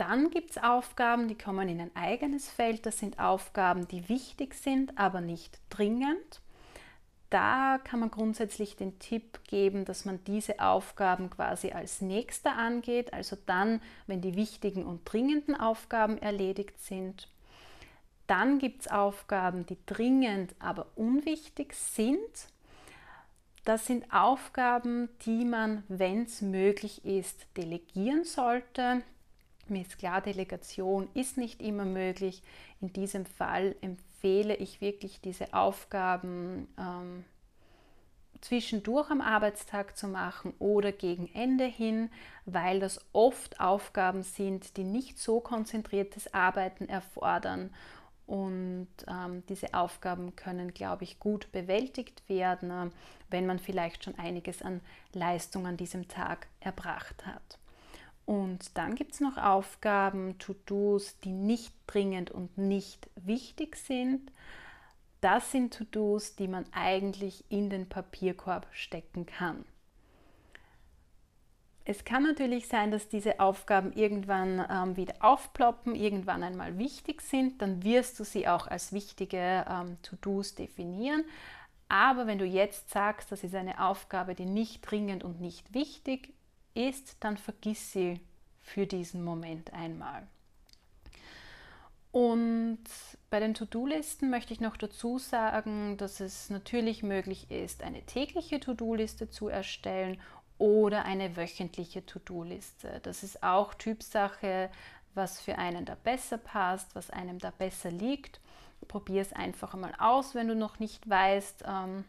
Dann 0.00 0.30
gibt 0.30 0.52
es 0.52 0.56
Aufgaben, 0.56 1.28
die 1.28 1.36
kommen 1.36 1.68
in 1.68 1.78
ein 1.78 1.94
eigenes 1.94 2.48
Feld. 2.48 2.86
Das 2.86 2.98
sind 2.98 3.18
Aufgaben, 3.18 3.86
die 3.86 4.08
wichtig 4.08 4.54
sind, 4.54 4.96
aber 4.96 5.20
nicht 5.20 5.58
dringend. 5.68 6.40
Da 7.28 7.78
kann 7.84 8.00
man 8.00 8.10
grundsätzlich 8.10 8.76
den 8.76 8.98
Tipp 8.98 9.40
geben, 9.44 9.84
dass 9.84 10.06
man 10.06 10.24
diese 10.24 10.58
Aufgaben 10.58 11.28
quasi 11.28 11.72
als 11.72 12.00
nächster 12.00 12.56
angeht, 12.56 13.12
also 13.12 13.36
dann, 13.44 13.82
wenn 14.06 14.22
die 14.22 14.36
wichtigen 14.36 14.86
und 14.86 15.02
dringenden 15.04 15.54
Aufgaben 15.54 16.16
erledigt 16.16 16.80
sind. 16.80 17.28
Dann 18.26 18.58
gibt 18.58 18.80
es 18.80 18.88
Aufgaben, 18.90 19.66
die 19.66 19.76
dringend, 19.84 20.54
aber 20.60 20.86
unwichtig 20.96 21.74
sind. 21.74 22.48
Das 23.66 23.84
sind 23.84 24.10
Aufgaben, 24.14 25.10
die 25.26 25.44
man, 25.44 25.84
wenn 25.88 26.22
es 26.22 26.40
möglich 26.40 27.04
ist, 27.04 27.46
delegieren 27.58 28.24
sollte. 28.24 29.02
Mir 29.70 29.82
ist 29.82 29.98
klar, 29.98 30.20
Delegation 30.20 31.08
ist 31.14 31.36
nicht 31.36 31.62
immer 31.62 31.84
möglich. 31.84 32.42
In 32.80 32.92
diesem 32.92 33.24
Fall 33.24 33.76
empfehle 33.80 34.54
ich 34.56 34.80
wirklich, 34.80 35.20
diese 35.20 35.54
Aufgaben 35.54 36.66
ähm, 36.76 37.24
zwischendurch 38.40 39.10
am 39.10 39.20
Arbeitstag 39.20 39.96
zu 39.96 40.08
machen 40.08 40.54
oder 40.58 40.92
gegen 40.92 41.28
Ende 41.34 41.66
hin, 41.66 42.10
weil 42.46 42.80
das 42.80 43.00
oft 43.12 43.60
Aufgaben 43.60 44.22
sind, 44.22 44.76
die 44.76 44.84
nicht 44.84 45.18
so 45.18 45.40
konzentriertes 45.40 46.34
Arbeiten 46.34 46.88
erfordern. 46.88 47.70
Und 48.26 48.88
ähm, 49.08 49.44
diese 49.48 49.74
Aufgaben 49.74 50.36
können, 50.36 50.72
glaube 50.72 51.04
ich, 51.04 51.18
gut 51.18 51.50
bewältigt 51.52 52.28
werden, 52.28 52.92
wenn 53.28 53.46
man 53.46 53.58
vielleicht 53.58 54.04
schon 54.04 54.18
einiges 54.18 54.62
an 54.62 54.80
Leistung 55.12 55.66
an 55.66 55.76
diesem 55.76 56.08
Tag 56.08 56.46
erbracht 56.60 57.26
hat. 57.26 57.59
Und 58.30 58.78
dann 58.78 58.94
gibt 58.94 59.14
es 59.14 59.20
noch 59.20 59.38
Aufgaben, 59.38 60.38
To-Dos, 60.38 61.18
die 61.18 61.32
nicht 61.32 61.74
dringend 61.88 62.30
und 62.30 62.56
nicht 62.56 63.10
wichtig 63.16 63.74
sind. 63.74 64.30
Das 65.20 65.50
sind 65.50 65.74
To-Dos, 65.74 66.36
die 66.36 66.46
man 66.46 66.64
eigentlich 66.70 67.44
in 67.48 67.70
den 67.70 67.88
Papierkorb 67.88 68.68
stecken 68.70 69.26
kann. 69.26 69.64
Es 71.84 72.04
kann 72.04 72.22
natürlich 72.22 72.68
sein, 72.68 72.92
dass 72.92 73.08
diese 73.08 73.40
Aufgaben 73.40 73.92
irgendwann 73.94 74.64
ähm, 74.70 74.96
wieder 74.96 75.14
aufploppen, 75.18 75.96
irgendwann 75.96 76.44
einmal 76.44 76.78
wichtig 76.78 77.22
sind. 77.22 77.60
Dann 77.60 77.82
wirst 77.82 78.20
du 78.20 78.22
sie 78.22 78.46
auch 78.46 78.68
als 78.68 78.92
wichtige 78.92 79.66
ähm, 79.68 79.98
To-Dos 80.02 80.54
definieren. 80.54 81.24
Aber 81.88 82.28
wenn 82.28 82.38
du 82.38 82.44
jetzt 82.44 82.90
sagst, 82.90 83.32
das 83.32 83.42
ist 83.42 83.56
eine 83.56 83.84
Aufgabe, 83.84 84.36
die 84.36 84.46
nicht 84.46 84.88
dringend 84.88 85.24
und 85.24 85.40
nicht 85.40 85.74
wichtig 85.74 86.32
ist, 86.74 87.16
dann 87.20 87.36
vergiss 87.36 87.92
sie 87.92 88.20
für 88.60 88.86
diesen 88.86 89.24
Moment 89.24 89.72
einmal. 89.72 90.26
Und 92.12 92.82
bei 93.30 93.38
den 93.38 93.54
To-Do-Listen 93.54 94.30
möchte 94.30 94.52
ich 94.52 94.60
noch 94.60 94.76
dazu 94.76 95.18
sagen, 95.18 95.96
dass 95.96 96.18
es 96.20 96.50
natürlich 96.50 97.02
möglich 97.02 97.50
ist, 97.50 97.82
eine 97.82 98.02
tägliche 98.02 98.58
To-Do-Liste 98.58 99.30
zu 99.30 99.48
erstellen 99.48 100.20
oder 100.58 101.04
eine 101.04 101.36
wöchentliche 101.36 102.04
To-Do-Liste. 102.04 103.00
Das 103.04 103.22
ist 103.22 103.42
auch 103.44 103.74
Typsache, 103.74 104.70
was 105.14 105.40
für 105.40 105.58
einen 105.58 105.84
da 105.84 105.94
besser 105.94 106.38
passt, 106.38 106.94
was 106.94 107.10
einem 107.10 107.38
da 107.38 107.50
besser 107.50 107.90
liegt. 107.90 108.40
Probier 108.88 109.22
es 109.22 109.32
einfach 109.32 109.74
mal 109.74 109.94
aus, 109.98 110.34
wenn 110.34 110.48
du 110.48 110.56
noch 110.56 110.80
nicht 110.80 111.08
weißt, 111.08 111.64
ähm, 111.66 112.04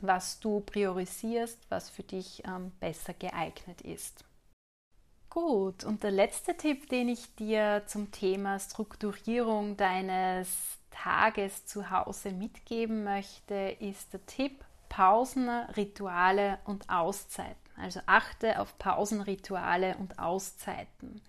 was 0.00 0.40
du 0.40 0.60
priorisierst, 0.60 1.58
was 1.68 1.90
für 1.90 2.02
dich 2.02 2.42
ähm, 2.46 2.72
besser 2.80 3.14
geeignet 3.14 3.80
ist. 3.82 4.24
Gut, 5.30 5.84
und 5.84 6.02
der 6.02 6.12
letzte 6.12 6.56
Tipp, 6.56 6.88
den 6.88 7.08
ich 7.08 7.34
dir 7.34 7.82
zum 7.86 8.10
Thema 8.10 8.58
Strukturierung 8.58 9.76
deines 9.76 10.48
Tages 10.90 11.66
zu 11.66 11.90
Hause 11.90 12.32
mitgeben 12.32 13.04
möchte, 13.04 13.76
ist 13.80 14.14
der 14.14 14.24
Tipp 14.24 14.64
Pausen, 14.88 15.48
Rituale 15.48 16.58
und 16.64 16.88
Auszeiten. 16.88 17.54
Also 17.76 18.00
achte 18.06 18.58
auf 18.60 18.78
Pausen, 18.78 19.20
Rituale 19.20 19.96
und 19.98 20.18
Auszeiten. 20.18 21.20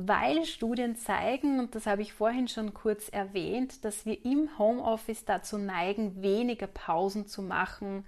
Weil 0.00 0.44
Studien 0.44 0.94
zeigen, 0.94 1.58
und 1.58 1.74
das 1.74 1.86
habe 1.86 2.02
ich 2.02 2.12
vorhin 2.12 2.46
schon 2.46 2.72
kurz 2.72 3.08
erwähnt, 3.08 3.84
dass 3.84 4.06
wir 4.06 4.24
im 4.24 4.56
Homeoffice 4.56 5.24
dazu 5.24 5.58
neigen, 5.58 6.22
weniger 6.22 6.68
Pausen 6.68 7.26
zu 7.26 7.42
machen, 7.42 8.06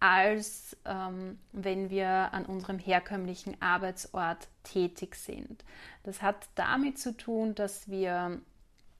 als 0.00 0.76
ähm, 0.84 1.38
wenn 1.52 1.88
wir 1.88 2.34
an 2.34 2.44
unserem 2.44 2.78
herkömmlichen 2.78 3.56
Arbeitsort 3.62 4.48
tätig 4.64 5.14
sind. 5.14 5.64
Das 6.02 6.20
hat 6.20 6.46
damit 6.56 6.98
zu 6.98 7.16
tun, 7.16 7.54
dass 7.54 7.88
wir 7.88 8.42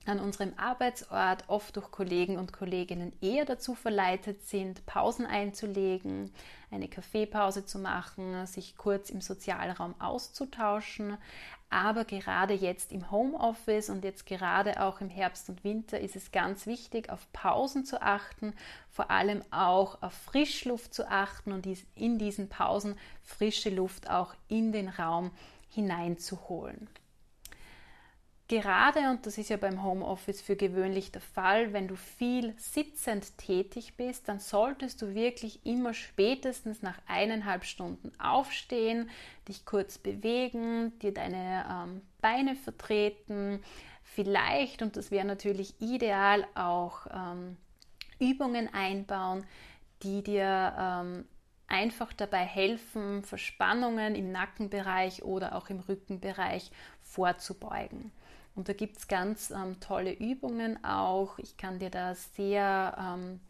an 0.07 0.19
unserem 0.19 0.55
Arbeitsort 0.57 1.45
oft 1.49 1.77
durch 1.77 1.91
Kollegen 1.91 2.39
und 2.39 2.53
Kolleginnen 2.53 3.13
eher 3.21 3.45
dazu 3.45 3.75
verleitet 3.75 4.43
sind, 4.47 4.87
Pausen 4.87 5.27
einzulegen, 5.27 6.33
eine 6.71 6.89
Kaffeepause 6.89 7.67
zu 7.67 7.79
machen, 7.79 8.47
sich 8.47 8.77
kurz 8.77 9.11
im 9.11 9.21
Sozialraum 9.21 9.95
auszutauschen. 10.01 11.19
Aber 11.69 12.05
gerade 12.05 12.55
jetzt 12.55 12.91
im 12.93 13.11
Homeoffice 13.11 13.91
und 13.91 14.03
jetzt 14.03 14.27
gerade 14.27 14.83
auch 14.83 15.01
im 15.01 15.09
Herbst 15.09 15.49
und 15.51 15.63
Winter 15.63 16.01
ist 16.01 16.17
es 16.17 16.33
ganz 16.33 16.67
wichtig, 16.67 17.11
auf 17.11 17.31
Pausen 17.33 17.85
zu 17.85 18.03
achten, 18.03 18.55
vor 18.89 19.11
allem 19.11 19.45
auch 19.53 20.03
auf 20.03 20.13
Frischluft 20.13 20.95
zu 20.95 21.09
achten 21.09 21.53
und 21.53 21.69
in 21.95 22.19
diesen 22.19 22.49
Pausen 22.49 22.99
frische 23.23 23.71
Luft 23.71 24.11
auch 24.11 24.35
in 24.49 24.73
den 24.73 24.89
Raum 24.89 25.31
hineinzuholen. 25.69 26.89
Gerade, 28.51 29.11
und 29.11 29.27
das 29.27 29.39
ist 29.39 29.49
ja 29.49 29.57
beim 29.57 29.85
Homeoffice 29.85 30.43
für 30.43 30.57
gewöhnlich 30.57 31.13
der 31.13 31.21
Fall, 31.21 31.73
wenn 31.73 31.87
du 31.87 31.95
viel 31.95 32.53
sitzend 32.57 33.39
tätig 33.39 33.95
bist, 33.97 34.29
dann 34.29 34.41
solltest 34.41 35.01
du 35.03 35.15
wirklich 35.15 35.65
immer 35.65 35.95
spätestens 35.95 36.83
nach 36.83 36.99
eineinhalb 37.07 37.65
Stunden 37.65 38.11
aufstehen, 38.19 39.09
dich 39.47 39.65
kurz 39.65 39.99
bewegen, 39.99 40.99
dir 40.99 41.15
deine 41.15 41.65
ähm, 41.71 42.01
Beine 42.21 42.57
vertreten, 42.57 43.63
vielleicht, 44.03 44.83
und 44.83 44.97
das 44.97 45.13
wäre 45.13 45.29
natürlich 45.29 45.81
ideal, 45.81 46.45
auch 46.57 47.07
ähm, 47.15 47.57
Übungen 48.19 48.69
einbauen, 48.75 49.47
die 50.03 50.25
dir 50.25 50.75
ähm, 50.77 51.25
einfach 51.69 52.13
dabei 52.13 52.45
helfen, 52.47 53.23
Verspannungen 53.23 54.17
im 54.17 54.33
Nackenbereich 54.33 55.23
oder 55.23 55.55
auch 55.55 55.71
im 55.71 55.79
Rückenbereich 55.79 56.73
vorzubeugen. 57.01 58.11
Und 58.55 58.69
da 58.69 58.73
gibt 58.73 58.99
es 58.99 59.09
ganz 59.09 59.51
ähm, 59.51 59.79
tolle 59.81 60.13
Übungen 60.13 60.85
auch. 60.85 61.39
Ich 61.39 61.57
kann 61.57 61.79
dir 61.79 61.91
da 61.91 62.15
sehr 62.15 62.97
ähm, 62.99 63.41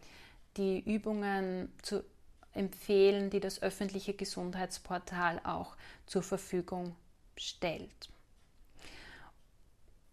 die 0.56 0.80
Übungen 0.80 1.72
zu 1.82 2.04
empfehlen, 2.52 3.30
die 3.30 3.40
das 3.40 3.62
öffentliche 3.62 4.14
Gesundheitsportal 4.14 5.40
auch 5.44 5.76
zur 6.06 6.22
Verfügung 6.22 6.94
stellt. 7.36 8.10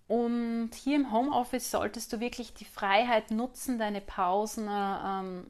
Und 0.08 0.72
hier 0.74 0.96
im 0.96 1.12
Homeoffice 1.12 1.70
solltest 1.70 2.14
du 2.14 2.20
wirklich 2.20 2.54
die 2.54 2.66
Freiheit 2.66 3.32
nutzen, 3.32 3.78
deine 3.78 4.00
Pausen 4.00 4.68
ähm, 4.70 5.48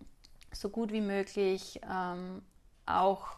so 0.51 0.69
gut 0.69 0.91
wie 0.91 1.01
möglich 1.01 1.79
ähm, 1.87 2.41
auch 2.87 3.37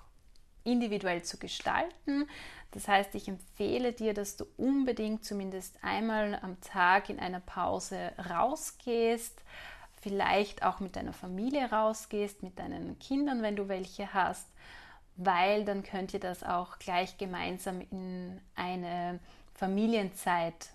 individuell 0.63 1.23
zu 1.23 1.37
gestalten. 1.37 2.29
Das 2.71 2.87
heißt, 2.87 3.15
ich 3.15 3.27
empfehle 3.27 3.93
dir, 3.93 4.13
dass 4.13 4.37
du 4.37 4.45
unbedingt 4.57 5.25
zumindest 5.25 5.75
einmal 5.83 6.37
am 6.41 6.59
Tag 6.61 7.09
in 7.09 7.19
einer 7.19 7.39
Pause 7.39 8.11
rausgehst, 8.29 9.41
vielleicht 10.01 10.63
auch 10.63 10.79
mit 10.79 10.95
deiner 10.95 11.13
Familie 11.13 11.71
rausgehst, 11.71 12.43
mit 12.43 12.59
deinen 12.59 12.99
Kindern, 12.99 13.41
wenn 13.41 13.55
du 13.55 13.67
welche 13.67 14.13
hast, 14.13 14.47
weil 15.15 15.65
dann 15.65 15.83
könnt 15.83 16.13
ihr 16.13 16.19
das 16.19 16.43
auch 16.43 16.79
gleich 16.79 17.17
gemeinsam 17.17 17.81
in 17.81 18.39
eine 18.55 19.19
Familienzeit 19.53 20.69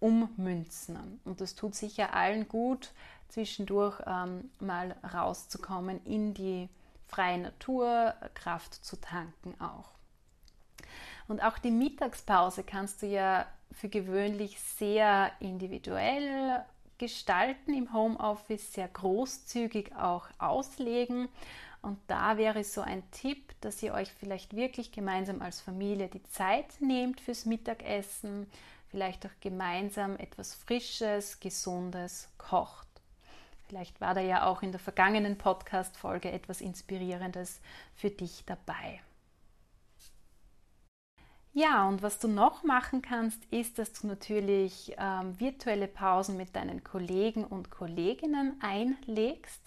ummünzen. 0.00 1.20
Und 1.24 1.40
das 1.40 1.54
tut 1.54 1.74
sicher 1.74 2.14
allen 2.14 2.48
gut, 2.48 2.92
zwischendurch 3.28 4.00
ähm, 4.06 4.50
mal 4.58 4.96
rauszukommen 5.14 6.04
in 6.04 6.34
die 6.34 6.68
freie 7.06 7.38
Natur, 7.38 8.14
Kraft 8.34 8.74
zu 8.74 9.00
tanken 9.00 9.54
auch. 9.60 9.99
Und 11.30 11.44
auch 11.44 11.58
die 11.58 11.70
Mittagspause 11.70 12.64
kannst 12.64 13.02
du 13.02 13.06
ja 13.06 13.46
für 13.70 13.88
gewöhnlich 13.88 14.58
sehr 14.58 15.30
individuell 15.38 16.64
gestalten 16.98 17.72
im 17.72 17.92
Homeoffice, 17.92 18.72
sehr 18.72 18.88
großzügig 18.88 19.94
auch 19.94 20.26
auslegen. 20.40 21.28
Und 21.82 22.00
da 22.08 22.36
wäre 22.36 22.64
so 22.64 22.80
ein 22.80 23.08
Tipp, 23.12 23.54
dass 23.60 23.80
ihr 23.80 23.94
euch 23.94 24.10
vielleicht 24.10 24.56
wirklich 24.56 24.90
gemeinsam 24.90 25.40
als 25.40 25.60
Familie 25.60 26.08
die 26.08 26.24
Zeit 26.24 26.80
nehmt 26.80 27.20
fürs 27.20 27.46
Mittagessen, 27.46 28.50
vielleicht 28.88 29.24
auch 29.24 29.40
gemeinsam 29.40 30.16
etwas 30.16 30.52
Frisches, 30.54 31.38
Gesundes 31.38 32.28
kocht. 32.38 32.88
Vielleicht 33.68 34.00
war 34.00 34.14
da 34.14 34.20
ja 34.20 34.46
auch 34.46 34.62
in 34.62 34.72
der 34.72 34.80
vergangenen 34.80 35.38
Podcast-Folge 35.38 36.32
etwas 36.32 36.60
Inspirierendes 36.60 37.60
für 37.94 38.10
dich 38.10 38.42
dabei. 38.46 39.00
Ja, 41.52 41.88
und 41.88 42.02
was 42.02 42.18
du 42.20 42.28
noch 42.28 42.62
machen 42.62 43.02
kannst, 43.02 43.44
ist, 43.50 43.78
dass 43.78 43.92
du 43.92 44.06
natürlich 44.06 44.94
ähm, 44.98 45.38
virtuelle 45.40 45.88
Pausen 45.88 46.36
mit 46.36 46.54
deinen 46.54 46.84
Kollegen 46.84 47.44
und 47.44 47.70
Kolleginnen 47.70 48.56
einlegst. 48.62 49.60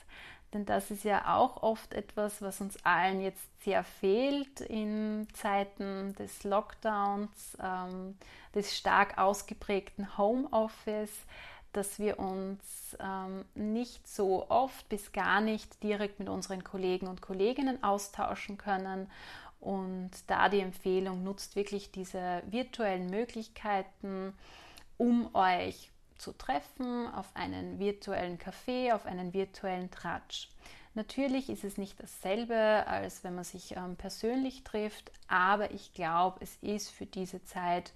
Denn 0.54 0.66
das 0.66 0.92
ist 0.92 1.04
ja 1.04 1.36
auch 1.36 1.62
oft 1.62 1.94
etwas, 1.94 2.42
was 2.42 2.62
uns 2.62 2.78
allen 2.86 3.20
jetzt 3.22 3.44
sehr 3.64 3.84
fehlt 3.84 4.62
in 4.62 5.28
Zeiten 5.34 6.14
des 6.16 6.44
Lockdowns, 6.44 7.58
ähm, 7.62 8.16
des 8.56 8.78
stark 8.78 9.18
ausgeprägten 9.18 10.18
Homeoffice, 10.18 11.26
dass 11.74 11.98
wir 11.98 12.20
uns 12.20 12.96
ähm, 13.00 13.46
nicht 13.56 14.08
so 14.08 14.48
oft 14.50 14.88
bis 14.90 15.12
gar 15.12 15.42
nicht 15.42 15.82
direkt 15.82 16.20
mit 16.20 16.30
unseren 16.30 16.64
Kollegen 16.64 17.08
und 17.08 17.22
Kolleginnen 17.22 17.84
austauschen 17.84 18.58
können 18.58 19.10
und 19.64 20.12
da 20.28 20.50
die 20.50 20.60
Empfehlung 20.60 21.24
nutzt 21.24 21.56
wirklich 21.56 21.92
diese 21.92 22.44
virtuellen 22.46 23.10
Möglichkeiten, 23.10 24.34
um 24.98 25.34
euch 25.34 25.90
zu 26.18 26.34
treffen 26.34 27.08
auf 27.14 27.34
einen 27.34 27.80
virtuellen 27.80 28.38
Café, 28.38 28.94
auf 28.94 29.06
einen 29.06 29.34
virtuellen 29.34 29.90
Tratsch. 29.90 30.50
Natürlich 30.96 31.50
ist 31.50 31.64
es 31.64 31.78
nicht 31.78 32.02
dasselbe, 32.02 32.86
als 32.88 33.24
wenn 33.24 33.36
man 33.36 33.46
sich 33.46 33.76
ähm, 33.76 33.96
persönlich 33.96 34.64
trifft, 34.64 35.12
aber 35.28 35.72
ich 35.72 35.94
glaube, 35.94 36.40
es 36.42 36.58
ist 36.58 36.90
für 36.90 37.06
diese 37.06 37.44
Zeit 37.46 37.94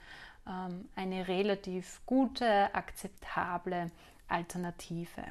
ähm, 0.47 0.88
eine 0.95 1.27
relativ 1.27 2.01
gute, 2.06 2.73
akzeptable 2.73 3.91
Alternative. 4.30 5.23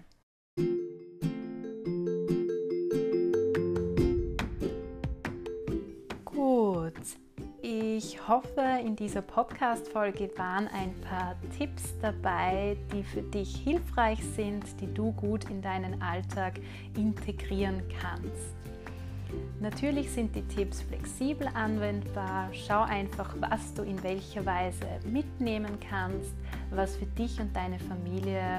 Ich 8.27 8.33
hoffe, 8.33 8.81
in 8.85 8.97
dieser 8.97 9.23
Podcast-Folge 9.23 10.33
waren 10.37 10.67
ein 10.67 10.93
paar 11.03 11.37
Tipps 11.57 11.97
dabei, 12.03 12.77
die 12.93 13.05
für 13.05 13.23
dich 13.23 13.55
hilfreich 13.59 14.19
sind, 14.35 14.65
die 14.81 14.93
du 14.93 15.13
gut 15.13 15.49
in 15.49 15.63
deinen 15.63 16.03
Alltag 16.03 16.55
integrieren 16.97 17.85
kannst. 18.01 18.57
Natürlich 19.61 20.11
sind 20.11 20.35
die 20.35 20.43
Tipps 20.43 20.83
flexibel 20.83 21.47
anwendbar. 21.55 22.51
Schau 22.53 22.83
einfach, 22.83 23.33
was 23.39 23.73
du 23.75 23.85
in 23.85 24.03
welcher 24.03 24.45
Weise 24.45 24.87
mitnehmen 25.05 25.79
kannst, 25.89 26.35
was 26.73 26.97
für 26.97 27.07
dich 27.07 27.39
und 27.39 27.55
deine 27.55 27.79
Familie 27.79 28.59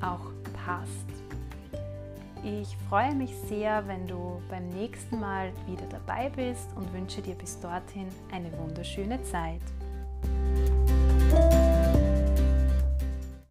auch 0.00 0.30
passt. 0.64 1.17
Ich 2.44 2.76
freue 2.88 3.14
mich 3.14 3.34
sehr, 3.48 3.86
wenn 3.88 4.06
du 4.06 4.40
beim 4.48 4.68
nächsten 4.68 5.18
Mal 5.18 5.52
wieder 5.66 5.86
dabei 5.86 6.30
bist 6.30 6.68
und 6.76 6.92
wünsche 6.92 7.20
dir 7.20 7.34
bis 7.34 7.58
dorthin 7.58 8.08
eine 8.30 8.56
wunderschöne 8.58 9.22
Zeit. 9.24 9.60